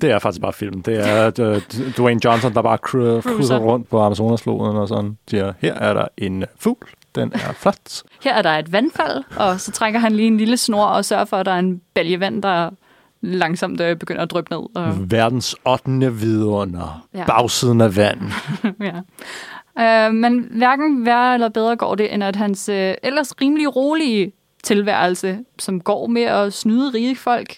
Det 0.00 0.10
er 0.10 0.18
faktisk 0.18 0.42
bare 0.42 0.52
film. 0.52 0.82
Det 0.82 1.08
er 1.08 1.26
uh, 1.26 1.92
Dwayne 1.96 2.20
Johnson, 2.24 2.54
der 2.54 2.62
bare 2.62 2.78
cru- 2.86 3.20
cruiser 3.20 3.58
rundt 3.58 3.88
på 3.88 4.00
Amazonasfloden 4.00 4.76
og 4.76 4.88
sådan 4.88 5.18
siger, 5.30 5.52
her 5.58 5.74
er 5.74 5.94
der 5.94 6.08
en 6.18 6.44
fugl, 6.58 6.86
den 7.14 7.32
er 7.34 7.52
flot. 7.52 8.02
Her 8.24 8.34
er 8.34 8.42
der 8.42 8.50
et 8.50 8.72
vandfald, 8.72 9.24
og 9.36 9.60
så 9.60 9.72
trækker 9.72 10.00
han 10.00 10.12
lige 10.12 10.26
en 10.26 10.36
lille 10.36 10.56
snor 10.56 10.84
og 10.84 11.04
sørger 11.04 11.24
for, 11.24 11.36
at 11.36 11.46
der 11.46 11.52
er 11.52 11.58
en 11.58 11.80
bælge 11.94 12.20
vand, 12.20 12.42
der 12.42 12.70
langsomt 13.20 13.80
øh, 13.80 13.96
begynder 13.96 14.22
at 14.22 14.30
dryppe 14.30 14.54
ned. 14.54 14.66
Og, 14.74 15.10
Verdens 15.10 15.56
8. 15.66 16.12
vidunder. 16.12 17.06
Ja. 17.14 17.18
Ja. 17.18 17.24
Bagsiden 17.26 17.80
af 17.80 17.96
vand. 17.96 18.20
ja. 19.78 20.06
øh, 20.08 20.14
men 20.14 20.48
hverken 20.50 21.06
værre 21.06 21.34
eller 21.34 21.48
bedre 21.48 21.76
går 21.76 21.94
det, 21.94 22.14
end 22.14 22.24
at 22.24 22.36
hans 22.36 22.68
øh, 22.68 22.94
ellers 23.02 23.40
rimelig 23.40 23.76
rolige 23.76 24.32
tilværelse, 24.62 25.38
som 25.58 25.80
går 25.80 26.06
med 26.06 26.22
at 26.22 26.52
snyde 26.52 26.90
rige 26.94 27.16
folk, 27.16 27.56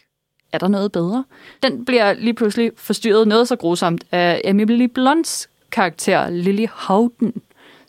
er 0.53 0.59
der 0.59 0.69
noget 0.69 0.93
bedre? 0.93 1.25
Den 1.63 1.85
bliver 1.85 2.13
lige 2.13 2.35
pludselig 2.35 2.71
forstyrret 2.77 3.29
noget 3.29 3.49
så 3.49 3.57
grusomt 3.57 4.05
af 4.13 4.41
Emily 4.45 4.85
Blunts 4.85 5.49
karakter, 5.73 6.31
Lily 6.31 6.67
Houghton, 6.73 7.33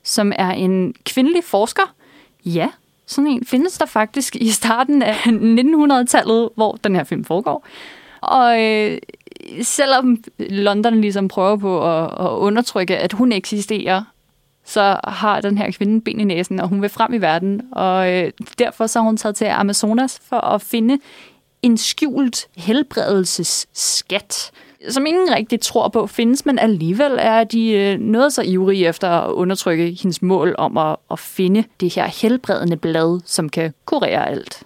som 0.03 0.31
er 0.35 0.51
en 0.51 0.93
kvindelig 1.05 1.43
forsker. 1.43 1.95
Ja, 2.45 2.69
sådan 3.05 3.27
en 3.27 3.45
findes 3.45 3.77
der 3.77 3.85
faktisk 3.85 4.35
i 4.35 4.49
starten 4.49 5.01
af 5.01 5.13
1900-tallet, 5.13 6.49
hvor 6.55 6.77
den 6.83 6.95
her 6.95 7.03
film 7.03 7.25
foregår. 7.25 7.67
Og 8.21 8.61
øh, 8.61 8.97
selvom 9.61 10.23
London 10.39 11.01
ligesom 11.01 11.27
prøver 11.27 11.57
på 11.57 11.97
at, 11.97 12.03
at 12.03 12.29
undertrykke, 12.37 12.97
at 12.97 13.13
hun 13.13 13.31
eksisterer, 13.31 14.03
så 14.65 14.99
har 15.03 15.41
den 15.41 15.57
her 15.57 15.71
kvinde 15.71 16.01
ben 16.01 16.19
i 16.19 16.23
næsen, 16.23 16.59
og 16.59 16.67
hun 16.67 16.81
vil 16.81 16.89
frem 16.89 17.13
i 17.13 17.17
verden. 17.17 17.61
Og 17.71 18.11
øh, 18.11 18.31
derfor 18.59 18.87
så 18.87 18.99
har 18.99 19.05
hun 19.05 19.17
taget 19.17 19.35
til 19.35 19.45
Amazonas 19.45 20.19
for 20.29 20.39
at 20.39 20.61
finde 20.61 20.99
en 21.61 21.77
skjult 21.77 22.47
helbredelsesskat, 22.57 24.51
som 24.89 25.05
ingen 25.05 25.35
rigtig 25.35 25.59
tror 25.59 25.87
på 25.87 26.07
findes, 26.07 26.45
men 26.45 26.59
alligevel 26.59 27.17
er 27.19 27.43
de 27.43 27.71
øh, 27.71 27.99
noget 27.99 28.33
så 28.33 28.41
ivrige 28.41 28.87
efter 28.87 29.09
at 29.09 29.31
undertrykke 29.31 29.97
hendes 30.01 30.21
mål 30.21 30.55
om 30.57 30.77
at, 30.77 30.95
at 31.11 31.19
finde 31.19 31.63
det 31.79 31.95
her 31.95 32.21
helbredende 32.21 32.77
blad, 32.77 33.21
som 33.25 33.49
kan 33.49 33.73
kurere 33.85 34.29
alt. 34.29 34.63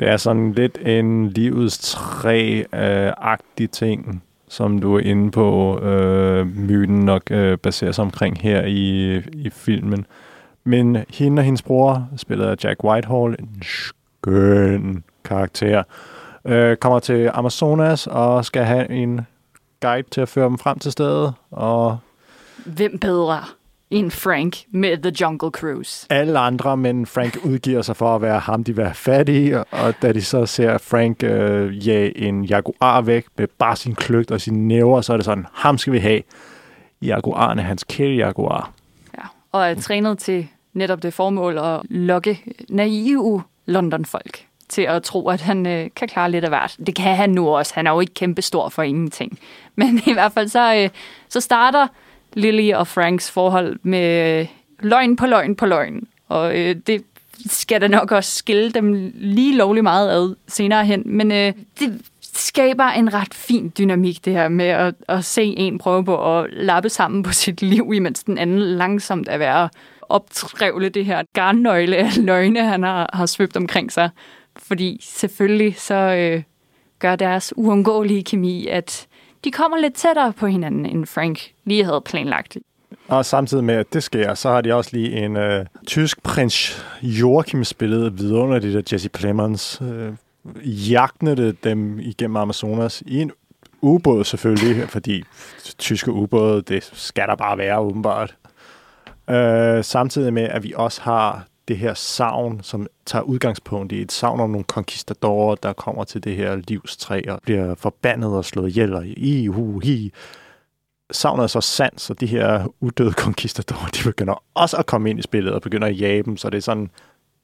Det 0.00 0.08
er 0.08 0.16
sådan 0.16 0.52
lidt 0.52 0.78
en 0.86 1.28
livets 1.28 1.78
træ-agtig 1.78 3.64
øh, 3.64 3.68
ting, 3.72 4.22
som 4.48 4.78
du 4.78 4.96
er 4.96 5.00
inde 5.00 5.30
på, 5.30 5.78
øh, 5.78 6.46
myten 6.46 7.00
nok 7.00 7.22
øh, 7.30 7.58
baserer 7.58 7.92
sig 7.92 8.02
omkring 8.02 8.40
her 8.40 8.64
i, 8.64 9.16
i 9.16 9.50
filmen. 9.50 10.06
Men 10.64 10.98
hende 11.08 11.40
og 11.40 11.44
hendes 11.44 11.62
bror, 11.62 12.08
spillet 12.16 12.46
af 12.46 12.64
Jack 12.64 12.84
Whitehall, 12.84 13.36
en 13.38 13.62
skøn 13.62 15.04
karakter, 15.24 15.82
øh, 16.44 16.76
kommer 16.76 16.98
til 16.98 17.30
Amazonas 17.34 18.06
og 18.06 18.44
skal 18.44 18.64
have 18.64 18.90
en 18.90 19.20
guide 19.80 20.08
til 20.10 20.20
at 20.20 20.28
føre 20.28 20.44
dem 20.48 20.58
frem 20.58 20.78
til 20.78 20.92
stedet, 20.92 21.34
og 21.50 21.98
Hvem 22.66 22.98
bedre 22.98 23.44
end 23.90 24.10
Frank 24.10 24.56
med 24.70 24.98
The 24.98 25.12
Jungle 25.20 25.50
Cruise? 25.50 26.06
alle 26.10 26.38
andre, 26.38 26.76
men 26.76 27.06
Frank 27.06 27.38
udgiver 27.44 27.82
sig 27.82 27.96
for 27.96 28.14
at 28.14 28.22
være 28.22 28.38
ham, 28.38 28.64
de 28.64 28.76
vil 28.76 28.84
have 28.84 28.94
fat 28.94 29.28
i, 29.28 29.52
og 29.70 29.94
da 30.02 30.12
de 30.12 30.22
så 30.22 30.46
ser 30.46 30.78
Frank 30.78 31.22
øh, 31.22 31.88
jage 31.88 32.18
en 32.18 32.44
jaguar 32.44 33.00
væk 33.00 33.26
med 33.38 33.46
bare 33.58 33.76
sin 33.76 33.94
kløgt 33.94 34.30
og 34.30 34.40
sine 34.40 34.68
næver, 34.68 35.00
så 35.00 35.12
er 35.12 35.16
det 35.16 35.24
sådan, 35.24 35.46
ham 35.52 35.78
skal 35.78 35.92
vi 35.92 35.98
have. 35.98 36.22
Jaguaren 37.02 37.58
er 37.58 37.62
hans 37.62 37.84
kælejaguar. 37.84 38.72
Ja, 39.18 39.22
og 39.52 39.70
er 39.70 39.74
trænet 39.74 40.18
til 40.18 40.48
netop 40.72 41.02
det 41.02 41.14
formål 41.14 41.58
at 41.58 41.80
lokke 41.90 42.40
naive 42.68 43.42
London-folk 43.66 44.46
til 44.70 44.82
at 44.82 45.02
tro, 45.02 45.28
at 45.28 45.40
han 45.40 45.66
øh, 45.66 45.90
kan 45.96 46.08
klare 46.08 46.30
lidt 46.30 46.44
af 46.44 46.50
hvert. 46.50 46.76
Det 46.86 46.94
kan 46.94 47.16
han 47.16 47.30
nu 47.30 47.48
også. 47.48 47.74
Han 47.74 47.86
er 47.86 47.90
jo 47.90 48.00
ikke 48.00 48.14
kæmpe 48.14 48.42
stor 48.42 48.68
for 48.68 48.82
ingenting. 48.82 49.38
Men 49.76 50.02
i 50.06 50.12
hvert 50.12 50.32
fald 50.32 50.48
så, 50.48 50.74
øh, 50.74 50.88
så 51.28 51.40
starter 51.40 51.86
Lily 52.32 52.72
og 52.72 52.86
Franks 52.86 53.30
forhold 53.30 53.78
med 53.82 54.40
øh, 54.40 54.46
løgn 54.80 55.16
på 55.16 55.26
løgn 55.26 55.56
på 55.56 55.66
løgn. 55.66 56.08
Og 56.28 56.58
øh, 56.58 56.76
det 56.86 57.04
skal 57.46 57.80
da 57.80 57.88
nok 57.88 58.12
også 58.12 58.36
skille 58.36 58.70
dem 58.70 59.12
lige 59.14 59.56
lovlig 59.56 59.82
meget 59.82 60.10
ad 60.10 60.36
senere 60.48 60.84
hen. 60.84 61.02
Men 61.06 61.32
øh, 61.32 61.52
det 61.80 62.02
skaber 62.34 62.84
en 62.84 63.14
ret 63.14 63.34
fin 63.34 63.72
dynamik, 63.78 64.24
det 64.24 64.32
her 64.32 64.48
med 64.48 64.66
at, 64.66 64.94
at 65.08 65.24
se 65.24 65.44
en 65.44 65.78
prøve 65.78 66.04
på 66.04 66.38
at 66.38 66.46
lappe 66.52 66.88
sammen 66.88 67.22
på 67.22 67.32
sit 67.32 67.62
liv, 67.62 67.92
imens 67.94 68.24
den 68.24 68.38
anden 68.38 68.58
langsomt 68.58 69.28
er 69.28 69.38
ved 69.38 69.46
at 69.46 69.68
optrævle 70.08 70.88
det 70.88 71.04
her 71.04 71.22
garnnøgle 71.32 71.96
af 71.96 72.16
løgne, 72.16 72.64
han 72.64 72.82
har, 72.82 73.10
har 73.12 73.26
svøbt 73.26 73.56
omkring 73.56 73.92
sig. 73.92 74.10
Fordi 74.56 75.00
selvfølgelig 75.02 75.76
så 75.78 75.94
øh, 75.94 76.42
gør 76.98 77.16
deres 77.16 77.52
uundgåelige 77.56 78.24
kemi, 78.24 78.66
at 78.66 79.06
de 79.44 79.50
kommer 79.50 79.78
lidt 79.78 79.94
tættere 79.94 80.32
på 80.32 80.46
hinanden, 80.46 80.86
end 80.86 81.06
Frank 81.06 81.52
lige 81.64 81.84
havde 81.84 82.00
planlagt. 82.04 82.56
Og 83.08 83.24
samtidig 83.24 83.64
med, 83.64 83.74
at 83.74 83.92
det 83.92 84.02
sker, 84.02 84.34
så 84.34 84.48
har 84.48 84.60
de 84.60 84.74
også 84.74 84.90
lige 84.92 85.24
en 85.24 85.36
øh, 85.36 85.66
tysk 85.86 86.22
prins 86.22 86.86
Joachim 87.02 87.64
spillet 87.64 88.18
vidunderligt 88.18 88.76
af 88.76 88.92
Jesse 88.92 89.08
Plemons. 89.08 89.82
Øh, 89.82 90.12
jagtede 90.64 91.52
dem 91.64 91.98
igennem 91.98 92.36
Amazonas 92.36 93.02
i 93.06 93.20
en 93.20 93.32
ubåd 93.80 94.24
selvfølgelig, 94.24 94.88
fordi 94.88 95.24
tyske 95.78 96.12
ubåde, 96.12 96.62
det 96.62 96.90
skal 96.92 97.28
der 97.28 97.34
bare 97.34 97.58
være 97.58 97.78
åbenbart. 97.78 98.36
Øh, 99.30 99.84
samtidig 99.84 100.32
med, 100.32 100.42
at 100.42 100.62
vi 100.62 100.72
også 100.76 101.02
har 101.02 101.46
det 101.70 101.78
her 101.78 101.94
savn, 101.94 102.60
som 102.62 102.86
tager 103.06 103.22
udgangspunkt 103.22 103.92
i 103.92 104.00
et 104.00 104.12
savn 104.12 104.40
om 104.40 104.50
nogle 104.50 104.64
conquistadorer, 104.64 105.54
der 105.54 105.72
kommer 105.72 106.04
til 106.04 106.24
det 106.24 106.36
her 106.36 106.56
livstræ 106.56 107.22
og 107.28 107.40
bliver 107.42 107.74
forbandet 107.74 108.36
og 108.36 108.44
slået 108.44 108.68
ihjel 108.68 108.94
og 108.94 109.06
i, 109.06 109.46
hu, 109.46 109.78
hi. 109.78 110.12
Savnet 111.12 111.42
er 111.42 111.46
så 111.46 111.60
sandt, 111.60 112.00
så 112.00 112.14
de 112.14 112.26
her 112.26 112.74
udøde 112.80 113.12
conquistadorer, 113.12 113.88
de 113.88 114.04
begynder 114.04 114.42
også 114.54 114.76
at 114.76 114.86
komme 114.86 115.10
ind 115.10 115.18
i 115.18 115.22
spillet 115.22 115.52
og 115.52 115.62
begynder 115.62 115.88
at 115.88 116.00
jage 116.00 116.22
dem, 116.22 116.36
så 116.36 116.50
det 116.50 116.56
er 116.56 116.62
sådan 116.62 116.90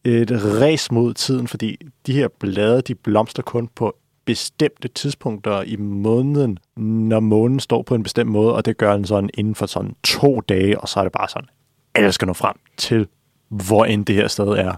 et 0.04 0.30
race 0.60 0.94
mod 0.94 1.14
tiden, 1.14 1.48
fordi 1.48 1.76
de 2.06 2.12
her 2.12 2.28
blade, 2.28 2.82
de 2.82 2.94
blomster 2.94 3.42
kun 3.42 3.68
på 3.74 3.96
bestemte 4.24 4.88
tidspunkter 4.88 5.62
i 5.62 5.76
måneden, 5.76 6.58
når 6.76 7.20
månen 7.20 7.60
står 7.60 7.82
på 7.82 7.94
en 7.94 8.02
bestemt 8.02 8.30
måde, 8.30 8.54
og 8.54 8.64
det 8.64 8.76
gør 8.76 8.92
den 8.96 9.04
sådan 9.04 9.30
inden 9.34 9.54
for 9.54 9.66
sådan 9.66 9.94
to 10.04 10.40
dage, 10.40 10.80
og 10.80 10.88
så 10.88 11.00
er 11.00 11.04
det 11.04 11.12
bare 11.12 11.28
sådan, 11.28 11.48
alle 11.94 12.12
skal 12.12 12.26
nå 12.26 12.32
frem 12.32 12.56
til, 12.76 13.08
hvor 13.48 13.84
end 13.84 14.06
det 14.06 14.14
her 14.14 14.28
sted 14.28 14.48
er. 14.48 14.74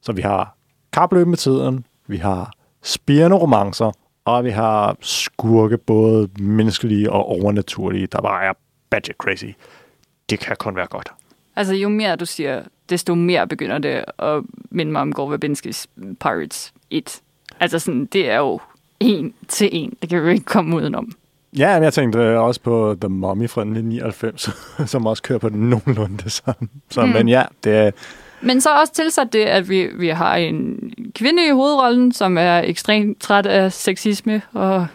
Så 0.00 0.12
vi 0.12 0.22
har 0.22 0.56
kapløb 0.92 1.26
med 1.26 1.36
tiden, 1.36 1.84
vi 2.06 2.16
har 2.16 2.52
spirende 2.82 3.36
romancer, 3.36 3.92
og 4.24 4.44
vi 4.44 4.50
har 4.50 4.96
skurke, 5.00 5.78
både 5.78 6.28
menneskelige 6.38 7.12
og 7.12 7.26
overnaturlige, 7.26 8.06
der 8.06 8.20
bare 8.20 8.44
er 8.44 8.52
budget 8.90 9.16
crazy. 9.16 9.46
Det 10.30 10.40
kan 10.40 10.56
kun 10.56 10.76
være 10.76 10.86
godt. 10.86 11.08
Altså, 11.56 11.74
jo 11.74 11.88
mere 11.88 12.16
du 12.16 12.26
siger, 12.26 12.62
desto 12.90 13.14
mere 13.14 13.46
begynder 13.46 13.78
det 13.78 14.04
at 14.18 14.42
minde 14.70 14.92
mig 14.92 15.02
om 15.02 15.12
Gore 15.12 15.30
Verbinskis 15.30 15.86
Pirates 16.20 16.72
1. 16.90 17.20
Altså, 17.60 17.78
sådan, 17.78 18.06
det 18.06 18.30
er 18.30 18.38
jo 18.38 18.60
en 19.00 19.34
til 19.48 19.68
en. 19.72 19.96
Det 20.02 20.08
kan 20.08 20.22
vi 20.22 20.26
jo 20.26 20.32
ikke 20.32 20.44
komme 20.44 20.76
udenom. 20.76 21.12
Ja, 21.58 21.74
men 21.74 21.84
jeg 21.84 21.92
tænkte 21.92 22.38
også 22.38 22.60
på 22.60 22.96
The 23.00 23.08
Mummy 23.08 23.48
fra 23.48 23.60
1999, 23.60 24.50
som 24.90 25.06
også 25.06 25.22
kører 25.22 25.38
på 25.38 25.48
den 25.48 25.70
nogenlunde 25.70 26.16
det 26.24 26.32
samme. 26.32 26.68
Så, 26.90 27.06
mm. 27.06 27.12
Men 27.12 27.28
ja, 27.28 27.44
det 27.64 27.76
er, 27.76 27.90
Men 28.40 28.60
så 28.60 28.70
også 28.80 28.92
tilsat 28.92 29.32
det, 29.32 29.44
at 29.44 29.68
vi, 29.68 29.88
vi 29.98 30.08
har 30.08 30.36
en 30.36 30.78
kvinde 31.14 31.46
i 31.46 31.50
hovedrollen, 31.50 32.12
som 32.12 32.38
er 32.38 32.58
ekstremt 32.58 33.20
træt 33.20 33.46
af 33.46 33.72
sexisme 33.72 34.42
og 34.52 34.86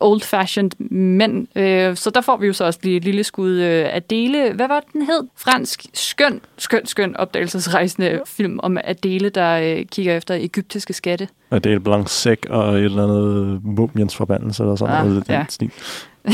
old-fashioned 0.00 0.70
mænd. 0.94 1.58
Øh, 1.58 1.96
Så 1.96 2.10
der 2.10 2.20
får 2.20 2.36
vi 2.36 2.46
jo 2.46 2.52
så 2.52 2.64
også 2.64 2.78
lige 2.82 2.96
et 2.96 3.04
lille 3.04 3.24
skud 3.24 3.50
øh, 3.50 3.86
at 3.92 4.10
dele. 4.10 4.52
Hvad 4.52 4.68
var 4.68 4.82
den 4.92 5.02
hed? 5.02 5.26
Fransk, 5.36 5.86
skøn, 5.94 6.40
skøn, 6.58 6.86
skøn 6.86 7.16
opdagelsesrejsende 7.16 8.20
film 8.26 8.60
om 8.62 8.78
Adele, 8.84 9.28
der 9.28 9.76
øh, 9.78 9.84
kigger 9.86 10.16
efter 10.16 10.34
egyptiske 10.34 10.92
skatte. 10.92 11.28
at 11.50 11.64
det 11.64 11.72
er 11.72 11.78
blanc 11.78 12.10
sec 12.10 12.38
og 12.50 12.74
et 12.78 12.84
eller 12.84 13.02
andet 13.04 13.60
mumiens 13.64 14.16
forbandelse 14.16 14.62
eller 14.62 14.76
sådan 14.76 14.94
Ah, 14.96 15.06
noget. 15.06 15.20
i 15.20 15.24
den 15.26 15.34
ja. 15.34 15.44
stil. 15.48 15.70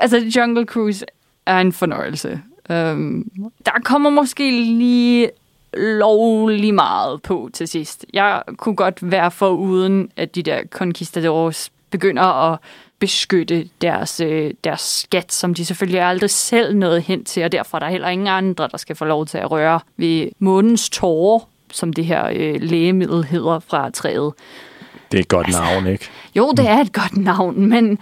Altså, 0.00 0.18
Jungle 0.36 0.64
Cruise 0.64 1.06
er 1.46 1.58
en 1.58 1.72
fornøjelse. 1.72 2.40
Um, 2.70 3.30
der 3.66 3.72
kommer 3.84 4.10
måske 4.10 4.50
lige 4.50 5.30
lovlig 5.74 6.74
meget 6.74 7.22
på 7.22 7.50
til 7.52 7.68
sidst. 7.68 8.06
Jeg 8.12 8.42
kunne 8.56 8.76
godt 8.76 9.10
være 9.10 9.30
for 9.30 9.48
uden, 9.50 10.10
at 10.16 10.34
de 10.34 10.42
der 10.42 10.58
conquistadors 10.70 11.70
begynder 11.90 12.52
at 12.52 12.58
beskytte 12.98 13.68
deres, 13.82 14.20
øh, 14.20 14.50
deres 14.64 14.80
skat, 14.80 15.32
som 15.32 15.54
de 15.54 15.64
selvfølgelig 15.64 16.00
aldrig 16.00 16.30
selv 16.30 16.76
nåede 16.76 17.00
hen 17.00 17.24
til, 17.24 17.44
og 17.44 17.52
derfor 17.52 17.76
er 17.76 17.78
der 17.78 17.88
heller 17.88 18.08
ingen 18.08 18.28
andre, 18.28 18.68
der 18.72 18.76
skal 18.76 18.96
få 18.96 19.04
lov 19.04 19.26
til 19.26 19.38
at 19.38 19.50
røre 19.50 19.80
ved 19.96 20.28
månens 20.38 20.90
tårer, 20.90 21.48
som 21.72 21.92
det 21.92 22.04
her 22.04 22.28
øh, 22.34 22.60
lægemiddel 22.60 23.24
hedder 23.24 23.58
fra 23.58 23.90
træet. 23.90 24.32
Det 25.12 25.18
er 25.18 25.22
et 25.22 25.28
godt 25.28 25.48
navn, 25.48 25.86
ikke? 25.86 26.08
Jo, 26.36 26.52
det 26.56 26.68
er 26.68 26.78
et 26.78 26.92
godt 26.92 27.16
navn, 27.16 27.66
men 27.66 27.98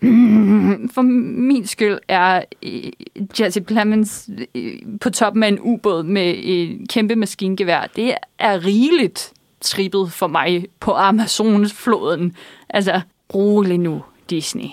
mm, 0.00 0.88
for 0.94 1.02
min 1.02 1.66
skyld 1.66 1.98
er 2.08 2.42
øh, 2.62 2.92
Jesse 3.40 3.60
Plemons 3.60 4.30
øh, 4.54 4.72
på 5.00 5.10
toppen 5.10 5.42
af 5.42 5.48
en 5.48 5.58
ubåd 5.60 6.02
med 6.02 6.34
et 6.36 6.78
kæmpe 6.88 7.16
maskingevær. 7.16 7.86
Det 7.96 8.14
er 8.38 8.64
rigeligt 8.64 9.32
trippet 9.60 10.12
for 10.12 10.26
mig 10.26 10.66
på 10.80 10.92
Amazonsfloden. 10.92 12.36
Altså, 12.68 13.00
rolig 13.34 13.78
nu, 13.78 14.02
Disney. 14.30 14.68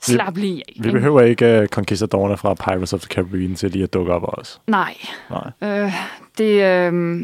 Slap 0.00 0.36
lige 0.36 0.62
af. 0.68 0.74
Vi 0.80 0.90
behøver 0.90 1.20
ikke 1.20 1.60
uh, 1.62 1.66
Conquistadorerne 1.66 2.36
fra 2.36 2.54
Pirates 2.54 2.92
of 2.92 3.00
the 3.00 3.08
Caribbean 3.08 3.54
til 3.54 3.70
lige 3.70 3.82
at 3.82 3.92
dukke 3.92 4.12
op 4.12 4.22
også. 4.22 4.58
Nej. 4.66 4.96
Nej. 5.30 5.80
Øh, 5.80 5.92
det, 6.38 6.62
øh, 6.62 7.20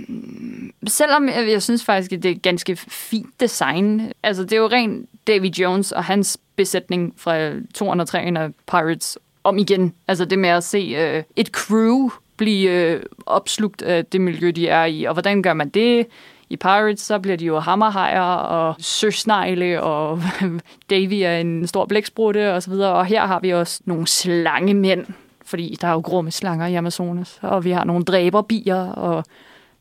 selvom 0.86 1.28
jeg, 1.28 1.48
jeg 1.50 1.62
synes 1.62 1.84
faktisk, 1.84 2.12
at 2.12 2.22
det 2.22 2.30
er 2.30 2.34
ganske 2.34 2.76
fint 2.76 3.40
design. 3.40 4.12
Altså, 4.22 4.42
det 4.42 4.52
er 4.52 4.56
jo 4.56 4.66
rent 4.66 5.08
Davy 5.26 5.46
Jones 5.46 5.92
og 5.92 6.04
hans 6.04 6.38
besætning 6.56 7.14
fra 7.16 7.50
203 7.74 8.18
af 8.18 8.50
Pirates 8.70 9.18
om 9.44 9.58
igen. 9.58 9.94
Altså 10.08 10.24
det 10.24 10.38
med 10.38 10.48
at 10.48 10.64
se 10.64 10.78
øh, 10.78 11.22
et 11.36 11.46
crew 11.46 12.10
blive 12.36 12.70
øh, 12.70 13.02
opslugt 13.26 13.82
af 13.82 14.06
det 14.06 14.20
miljø, 14.20 14.50
de 14.50 14.68
er 14.68 14.84
i. 14.84 15.04
Og 15.04 15.12
hvordan 15.12 15.42
gør 15.42 15.52
man 15.52 15.68
det? 15.68 16.06
I 16.54 16.56
Pirates, 16.56 17.00
så 17.00 17.18
bliver 17.18 17.36
de 17.36 17.44
jo 17.44 17.58
hammerhajer 17.58 18.20
og 18.34 18.74
søsnegle, 18.78 19.82
og 19.82 20.22
Davy 20.90 21.22
er 21.24 21.36
en 21.36 21.66
stor 21.66 21.84
blæksprutte 21.84 22.54
og 22.54 22.62
så 22.62 22.70
videre. 22.70 22.92
Og 22.92 23.06
her 23.06 23.26
har 23.26 23.40
vi 23.40 23.50
også 23.50 23.80
nogle 23.84 24.06
slangemænd, 24.06 25.06
fordi 25.46 25.76
der 25.80 25.88
er 25.88 25.92
jo 25.92 26.00
grumme 26.00 26.30
slanger 26.30 26.66
i 26.66 26.74
Amazonas, 26.74 27.38
og 27.42 27.64
vi 27.64 27.70
har 27.70 27.84
nogle 27.84 28.04
dræberbier, 28.04 28.86
og 28.92 29.24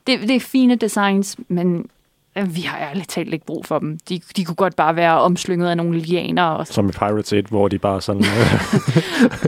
det, 0.07 0.19
det 0.21 0.35
er 0.35 0.39
fine 0.39 0.75
designs, 0.75 1.37
men 1.47 1.89
øh, 2.37 2.55
vi 2.55 2.61
har 2.61 2.77
ærligt 2.89 3.09
talt 3.09 3.33
ikke 3.33 3.45
brug 3.45 3.65
for 3.65 3.79
dem. 3.79 3.99
De, 4.09 4.21
de 4.37 4.45
kunne 4.45 4.55
godt 4.55 4.75
bare 4.75 4.95
være 4.95 5.21
omslynget 5.21 5.69
af 5.69 5.77
nogle 5.77 5.99
lianer. 5.99 6.43
Og, 6.43 6.67
Som 6.67 6.89
i 6.89 6.91
Pirates 6.91 7.33
1, 7.33 7.45
hvor 7.45 7.67
de 7.67 7.77
bare 7.79 8.01
sådan 8.01 8.21
øh, 8.21 8.53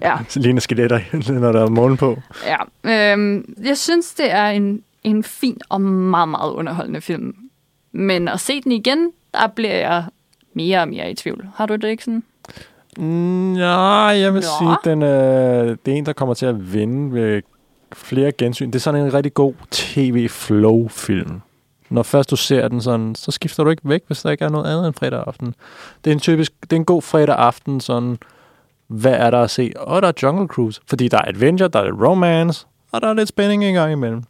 ja, 0.07 0.17
ligner 0.41 0.61
skeletter, 0.61 1.31
når 1.39 1.51
der 1.51 1.63
er 1.65 1.69
målen 1.69 1.97
på. 1.97 2.21
ja. 2.45 3.11
Øhm, 3.13 3.55
jeg 3.63 3.77
synes, 3.77 4.13
det 4.13 4.31
er 4.31 4.45
en, 4.47 4.81
en 5.05 5.23
fin 5.23 5.57
og 5.69 5.81
meget, 5.81 6.29
meget 6.29 6.51
underholdende 6.51 7.01
film. 7.01 7.35
Men 7.91 8.27
at 8.27 8.39
se 8.39 8.61
den 8.61 8.71
igen, 8.71 9.11
der 9.33 9.47
bliver 9.47 9.73
jeg 9.75 10.05
mere 10.53 10.81
og 10.81 10.87
mere 10.87 11.11
i 11.11 11.13
tvivl. 11.13 11.47
Har 11.55 11.65
du 11.65 11.75
det 11.75 11.87
ikke 11.87 12.03
sådan? 12.03 12.23
Ja, 13.57 14.05
jeg 14.05 14.33
vil 14.33 14.41
Nå. 14.41 14.47
sige, 14.59 14.91
den, 14.91 15.03
øh, 15.03 15.77
det 15.85 15.93
er 15.93 15.97
en, 15.97 16.05
der 16.05 16.13
kommer 16.13 16.35
til 16.35 16.45
at 16.45 16.73
vinde 16.73 17.13
ved 17.13 17.41
flere 17.93 18.31
gensyn. 18.31 18.67
Det 18.67 18.75
er 18.75 18.79
sådan 18.79 19.05
en 19.05 19.13
rigtig 19.13 19.33
god 19.33 19.53
tv-flow-film. 19.71 21.41
Når 21.89 22.03
først 22.03 22.31
du 22.31 22.35
ser 22.35 22.67
den 22.67 22.81
sådan, 22.81 23.15
så 23.15 23.31
skifter 23.31 23.63
du 23.63 23.69
ikke 23.69 23.81
væk, 23.85 24.01
hvis 24.07 24.21
der 24.21 24.31
ikke 24.31 24.45
er 24.45 24.49
noget 24.49 24.65
andet 24.65 24.87
end 24.87 24.95
fredag 24.95 25.23
aften. 25.27 25.55
Det 26.03 26.11
er 26.11 26.15
en 26.15 26.19
typisk, 26.19 26.53
det 26.61 26.73
er 26.73 26.75
en 26.75 26.85
god 26.85 27.01
fredag 27.01 27.35
aften, 27.35 27.81
sådan, 27.81 28.17
hvad 28.87 29.13
er 29.13 29.29
der 29.29 29.41
at 29.41 29.49
se? 29.49 29.71
Og 29.77 30.01
der 30.01 30.07
er 30.07 30.11
Jungle 30.23 30.47
Cruise, 30.47 30.81
fordi 30.87 31.07
der 31.07 31.17
er 31.17 31.27
adventure, 31.27 31.69
der 31.69 31.79
er 31.79 31.83
lidt 31.83 32.01
romance, 32.01 32.65
og 32.91 33.01
der 33.01 33.07
er 33.07 33.13
lidt 33.13 33.29
spænding 33.29 33.63
en 33.63 33.73
gang 33.73 33.91
imellem. 33.91 34.23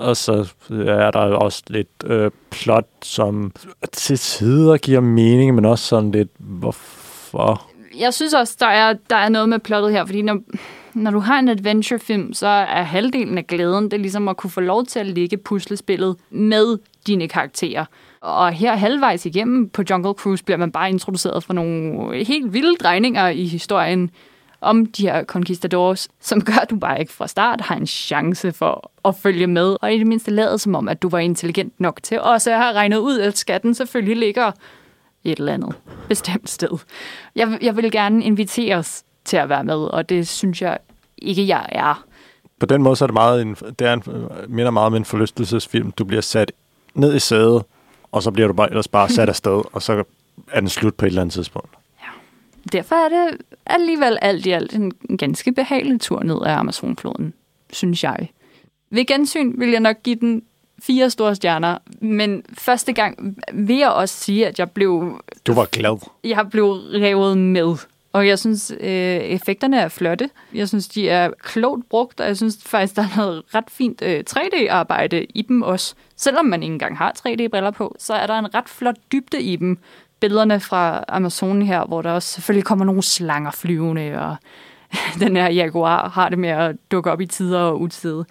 Og 0.00 0.16
så 0.16 0.52
øh, 0.70 0.86
er 0.86 1.10
der 1.10 1.20
også 1.20 1.62
lidt 1.68 1.88
øh, 2.06 2.30
plot, 2.50 2.88
som 3.02 3.52
til 3.92 4.18
tider 4.18 4.76
giver 4.76 5.00
mening, 5.00 5.54
men 5.54 5.64
også 5.64 5.84
sådan 5.84 6.10
lidt, 6.10 6.30
hvorfor? 6.38 7.66
Jeg 7.98 8.14
synes 8.14 8.34
også, 8.34 8.56
der 8.60 8.66
er, 8.66 8.94
der 9.10 9.16
er 9.16 9.28
noget 9.28 9.48
med 9.48 9.58
plottet 9.58 9.92
her, 9.92 10.04
fordi 10.04 10.22
når, 10.22 10.40
når 10.94 11.10
du 11.10 11.18
har 11.18 11.38
en 11.38 11.48
adventurefilm, 11.48 12.32
så 12.32 12.46
er 12.46 12.82
halvdelen 12.82 13.38
af 13.38 13.46
glæden, 13.46 13.84
det 13.84 13.92
er 13.92 13.98
ligesom 13.98 14.28
at 14.28 14.36
kunne 14.36 14.50
få 14.50 14.60
lov 14.60 14.86
til 14.86 15.00
at 15.00 15.06
ligge 15.06 15.36
puslespillet 15.36 16.16
med 16.30 16.78
dine 17.06 17.28
karakterer. 17.28 17.84
Og 18.20 18.52
her 18.52 18.76
halvvejs 18.76 19.26
igennem 19.26 19.68
på 19.68 19.82
Jungle 19.90 20.12
Cruise 20.12 20.44
bliver 20.44 20.58
man 20.58 20.72
bare 20.72 20.90
introduceret 20.90 21.44
for 21.44 21.52
nogle 21.52 22.24
helt 22.24 22.52
vilde 22.52 22.76
drejninger 22.76 23.28
i 23.28 23.44
historien 23.44 24.10
om 24.60 24.86
de 24.86 25.02
her 25.02 25.24
conquistadors, 25.24 26.08
som 26.20 26.40
gør, 26.40 26.52
at 26.62 26.70
du 26.70 26.76
bare 26.76 27.00
ikke 27.00 27.12
fra 27.12 27.28
start 27.28 27.60
har 27.60 27.76
en 27.76 27.86
chance 27.86 28.52
for 28.52 28.90
at 29.04 29.14
følge 29.16 29.46
med, 29.46 29.76
og 29.80 29.94
i 29.94 29.98
det 29.98 30.06
mindste 30.06 30.30
lade 30.30 30.58
som 30.58 30.74
om, 30.74 30.88
at 30.88 31.02
du 31.02 31.08
var 31.08 31.18
intelligent 31.18 31.80
nok 31.80 32.02
til 32.02 32.20
også 32.20 32.50
at 32.50 32.56
have 32.56 32.72
regnet 32.72 32.96
ud, 32.98 33.18
at 33.18 33.38
skatten 33.38 33.74
selvfølgelig 33.74 34.16
ligger 34.16 34.52
et 35.24 35.38
eller 35.38 35.54
andet 35.54 35.74
bestemt 36.08 36.50
sted. 36.50 36.78
Jeg, 37.36 37.58
jeg 37.62 37.76
vil 37.76 37.90
gerne 37.90 38.24
invitere 38.24 38.76
os 38.76 39.02
til 39.24 39.36
at 39.36 39.48
være 39.48 39.64
med, 39.64 39.74
og 39.74 40.08
det 40.08 40.28
synes 40.28 40.62
jeg 40.62 40.78
ikke, 41.18 41.46
jeg 41.46 41.66
er. 41.68 42.04
På 42.60 42.66
den 42.66 42.82
måde 42.82 42.96
så 42.96 43.04
er 43.04 43.06
det 43.06 43.14
meget 43.14 43.42
en, 43.42 43.54
det 43.54 43.86
er 43.86 43.92
en, 43.92 44.02
minder 44.48 44.70
meget 44.70 44.86
om 44.86 44.94
en 44.94 45.04
forlystelsesfilm. 45.04 45.92
Du 45.92 46.04
bliver 46.04 46.22
sat 46.22 46.52
ned 46.94 47.14
i 47.14 47.18
sædet, 47.18 47.62
og 48.12 48.22
så 48.22 48.30
bliver 48.30 48.46
du 48.46 48.54
bare, 48.54 48.68
ellers 48.68 48.88
bare 48.88 49.08
sat 49.08 49.28
afsted, 49.34 49.62
og 49.72 49.82
så 49.82 50.04
er 50.48 50.60
den 50.60 50.68
slut 50.68 50.94
på 50.94 51.04
et 51.04 51.08
eller 51.08 51.22
andet 51.22 51.32
tidspunkt. 51.32 51.70
Derfor 52.72 52.94
er 52.96 53.08
det 53.08 53.38
alligevel 53.66 54.18
alt 54.22 54.46
i 54.46 54.50
alt 54.50 54.72
en 54.74 54.92
ganske 55.18 55.52
behagelig 55.52 56.00
tur 56.00 56.22
ned 56.22 56.36
ad 56.46 56.52
Amazonfloden, 56.52 57.34
synes 57.72 58.04
jeg. 58.04 58.30
Ved 58.90 59.04
gensyn 59.06 59.60
vil 59.60 59.70
jeg 59.70 59.80
nok 59.80 59.96
give 60.02 60.16
den 60.16 60.42
fire 60.82 61.10
store 61.10 61.34
stjerner, 61.34 61.78
men 62.00 62.42
første 62.58 62.92
gang 62.92 63.36
vil 63.52 63.76
jeg 63.76 63.90
også 63.90 64.14
sige, 64.14 64.46
at 64.46 64.58
jeg 64.58 64.70
blev 64.70 65.20
Du 65.46 65.52
var 65.54 65.64
glad. 65.64 65.96
jeg 66.24 66.46
blev 66.50 66.64
revet 66.72 67.38
med. 67.38 67.76
Og 68.12 68.28
jeg 68.28 68.38
synes, 68.38 68.72
øh, 68.80 68.88
effekterne 69.16 69.80
er 69.80 69.88
flotte. 69.88 70.30
Jeg 70.54 70.68
synes, 70.68 70.88
de 70.88 71.08
er 71.08 71.30
klogt 71.42 71.88
brugt, 71.88 72.20
og 72.20 72.26
jeg 72.26 72.36
synes 72.36 72.58
faktisk, 72.66 72.96
der 72.96 73.02
er 73.02 73.16
noget 73.16 73.42
ret 73.54 73.70
fint 73.70 74.02
øh, 74.02 74.24
3D-arbejde 74.30 75.24
i 75.24 75.42
dem 75.42 75.62
også. 75.62 75.94
Selvom 76.16 76.44
man 76.46 76.62
ikke 76.62 76.72
engang 76.72 76.98
har 76.98 77.12
3D-briller 77.18 77.70
på, 77.70 77.96
så 77.98 78.14
er 78.14 78.26
der 78.26 78.38
en 78.38 78.54
ret 78.54 78.68
flot 78.68 78.96
dybde 79.12 79.42
i 79.42 79.56
dem. 79.56 79.78
Billederne 80.20 80.60
fra 80.60 81.04
Amazonen 81.08 81.62
her, 81.62 81.84
hvor 81.84 82.02
der 82.02 82.10
også 82.10 82.28
selvfølgelig 82.28 82.64
kommer 82.64 82.84
nogle 82.84 83.02
slanger 83.02 83.50
flyvende, 83.50 84.18
og 84.18 84.36
den 85.20 85.36
her 85.36 85.50
jaguar 85.50 86.08
har 86.08 86.28
det 86.28 86.38
med 86.38 86.48
at 86.48 86.76
dukke 86.90 87.10
op 87.10 87.20
i 87.20 87.26
tider 87.26 87.60
og 87.60 87.80
utide. 87.80 88.24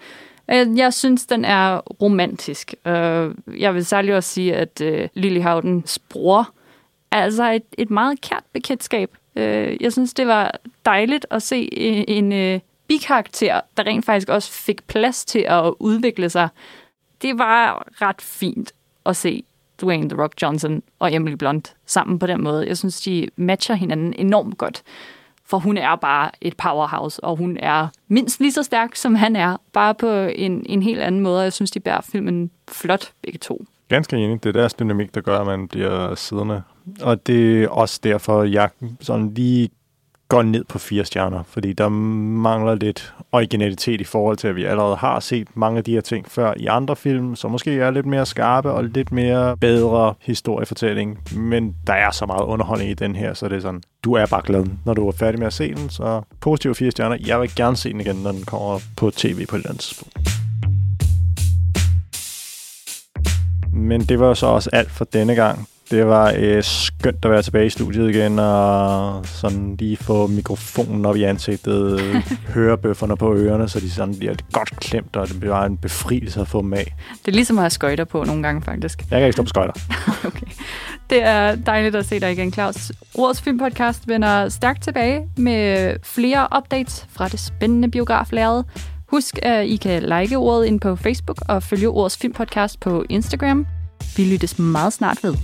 Øh, 0.50 0.78
jeg 0.78 0.94
synes, 0.94 1.26
den 1.26 1.44
er 1.44 1.76
romantisk. 1.78 2.74
Øh, 2.86 3.34
jeg 3.58 3.74
vil 3.74 3.84
særlig 3.84 4.16
også 4.16 4.30
sige, 4.30 4.56
at 4.56 4.80
øh, 4.80 5.08
Lily 5.14 5.40
Howdens 5.40 5.98
bror 5.98 6.50
er 7.10 7.22
altså 7.22 7.52
et, 7.52 7.62
et 7.78 7.90
meget 7.90 8.20
kært 8.20 8.44
bekendtskab. 8.52 9.10
Jeg 9.80 9.92
synes, 9.92 10.14
det 10.14 10.26
var 10.26 10.58
dejligt 10.84 11.26
at 11.30 11.42
se 11.42 11.68
en, 12.08 12.60
bikarakter, 12.90 13.60
der 13.76 13.86
rent 13.86 14.04
faktisk 14.04 14.28
også 14.28 14.52
fik 14.52 14.86
plads 14.86 15.24
til 15.24 15.38
at 15.48 15.72
udvikle 15.78 16.30
sig. 16.30 16.48
Det 17.22 17.38
var 17.38 17.86
ret 18.02 18.22
fint 18.22 18.72
at 19.06 19.16
se 19.16 19.44
Dwayne 19.82 20.08
The 20.08 20.22
Rock 20.22 20.32
Johnson 20.42 20.82
og 20.98 21.14
Emily 21.14 21.34
Blunt 21.34 21.74
sammen 21.86 22.18
på 22.18 22.26
den 22.26 22.44
måde. 22.44 22.66
Jeg 22.66 22.76
synes, 22.78 23.00
de 23.00 23.28
matcher 23.36 23.74
hinanden 23.74 24.14
enormt 24.18 24.58
godt. 24.58 24.82
For 25.44 25.58
hun 25.58 25.76
er 25.76 25.96
bare 25.96 26.30
et 26.40 26.56
powerhouse, 26.56 27.24
og 27.24 27.36
hun 27.36 27.56
er 27.60 27.88
mindst 28.08 28.40
lige 28.40 28.52
så 28.52 28.62
stærk, 28.62 28.96
som 28.96 29.14
han 29.14 29.36
er. 29.36 29.56
Bare 29.72 29.94
på 29.94 30.10
en, 30.12 30.62
en 30.66 30.82
helt 30.82 31.00
anden 31.00 31.20
måde. 31.20 31.42
Jeg 31.42 31.52
synes, 31.52 31.70
de 31.70 31.80
bærer 31.80 32.00
filmen 32.00 32.50
flot, 32.68 33.12
begge 33.22 33.38
to. 33.38 33.64
Ganske 33.88 34.16
enig. 34.16 34.42
Det 34.42 34.48
er 34.48 34.52
deres 34.52 34.74
dynamik, 34.74 35.14
der 35.14 35.20
gør, 35.20 35.38
at 35.38 35.46
man 35.46 35.68
bliver 35.68 36.14
siddende. 36.14 36.62
Og 37.02 37.26
det 37.26 37.62
er 37.62 37.68
også 37.68 38.00
derfor, 38.02 38.42
jeg 38.42 38.70
sådan 39.00 39.34
lige 39.34 39.70
går 40.30 40.42
ned 40.42 40.64
på 40.64 40.78
fire 40.78 41.04
stjerner, 41.04 41.42
fordi 41.42 41.72
der 41.72 41.88
mangler 41.88 42.74
lidt 42.74 43.14
originalitet 43.32 44.00
i 44.00 44.04
forhold 44.04 44.36
til, 44.36 44.48
at 44.48 44.56
vi 44.56 44.64
allerede 44.64 44.96
har 44.96 45.20
set 45.20 45.48
mange 45.54 45.78
af 45.78 45.84
de 45.84 45.92
her 45.92 46.00
ting 46.00 46.30
før 46.30 46.54
i 46.56 46.66
andre 46.66 46.96
film, 46.96 47.36
som 47.36 47.50
måske 47.50 47.80
er 47.80 47.90
lidt 47.90 48.06
mere 48.06 48.26
skarpe 48.26 48.70
og 48.70 48.84
lidt 48.84 49.12
mere 49.12 49.56
bedre 49.56 50.14
historiefortælling. 50.20 51.18
Men 51.36 51.76
der 51.86 51.92
er 51.92 52.10
så 52.10 52.26
meget 52.26 52.42
underholdning 52.42 52.90
i 52.90 52.94
den 52.94 53.16
her, 53.16 53.34
så 53.34 53.48
det 53.48 53.56
er 53.56 53.60
sådan, 53.60 53.82
du 54.04 54.12
er 54.12 54.26
bare 54.26 54.42
glad, 54.44 54.66
når 54.84 54.94
du 54.94 55.08
er 55.08 55.12
færdig 55.12 55.38
med 55.38 55.46
at 55.46 55.52
se 55.52 55.74
den. 55.74 55.90
Så 55.90 56.22
positive 56.40 56.74
fire 56.74 56.90
stjerner. 56.90 57.16
Jeg 57.26 57.40
vil 57.40 57.54
gerne 57.56 57.76
se 57.76 57.92
den 57.92 58.00
igen, 58.00 58.16
når 58.16 58.32
den 58.32 58.44
kommer 58.44 58.78
på 58.96 59.10
tv 59.10 59.46
på 59.46 59.56
et 59.56 59.58
eller 59.58 59.70
andet 59.70 59.80
tidspunkt. 59.80 60.18
Men 63.72 64.00
det 64.00 64.20
var 64.20 64.34
så 64.34 64.46
også 64.46 64.70
alt 64.72 64.90
for 64.90 65.04
denne 65.04 65.34
gang. 65.34 65.68
Det 65.90 66.06
var 66.06 66.34
øh, 66.36 66.62
skønt 66.62 67.24
at 67.24 67.30
være 67.30 67.42
tilbage 67.42 67.66
i 67.66 67.70
studiet 67.70 68.10
igen, 68.10 68.38
og 68.38 69.26
sådan 69.26 69.76
lige 69.78 69.96
få 69.96 70.26
mikrofonen 70.26 71.06
op 71.06 71.16
i 71.16 71.22
ansigtet, 71.22 72.00
høre 72.54 72.78
bøfferne 72.78 73.16
på 73.16 73.34
ørerne, 73.34 73.68
så 73.68 73.80
de 73.80 73.90
sådan 73.90 74.18
bliver 74.18 74.34
godt 74.52 74.76
klemt, 74.80 75.16
og 75.16 75.28
det 75.28 75.40
bliver 75.40 75.62
en 75.62 75.76
befrielse 75.76 76.40
at 76.40 76.48
få 76.48 76.62
dem 76.62 76.72
af. 76.72 76.94
Det 77.24 77.28
er 77.28 77.32
ligesom 77.32 77.58
at 77.58 77.62
have 77.62 77.70
skøjter 77.70 78.04
på 78.04 78.24
nogle 78.24 78.42
gange, 78.42 78.62
faktisk. 78.62 78.98
Jeg 79.10 79.20
kan 79.20 79.26
ikke 79.26 79.32
stå 79.32 79.42
på 79.42 79.48
skøjter. 79.48 79.72
Okay. 80.24 80.46
Det 81.10 81.22
er 81.22 81.54
dejligt 81.54 81.96
at 81.96 82.06
se 82.06 82.20
dig 82.20 82.32
igen, 82.32 82.52
Claus. 82.52 82.92
Ordets 83.14 83.40
Filmpodcast 83.40 84.08
vender 84.08 84.48
stærkt 84.48 84.82
tilbage 84.82 85.22
med 85.36 85.94
flere 86.02 86.48
updates 86.56 87.06
fra 87.12 87.28
det 87.28 87.40
spændende 87.40 87.90
biograflæret. 87.90 88.64
Husk, 89.06 89.38
at 89.42 89.66
I 89.66 89.76
kan 89.76 90.02
like 90.02 90.36
ordet 90.36 90.66
ind 90.66 90.80
på 90.80 90.96
Facebook 90.96 91.38
og 91.48 91.62
følge 91.62 91.88
Ordets 91.88 92.16
Filmpodcast 92.16 92.80
på 92.80 93.04
Instagram. 93.08 93.66
Vi 94.16 94.24
lyttes 94.24 94.58
meget 94.58 94.92
snart 94.92 95.18
ved. 95.22 95.34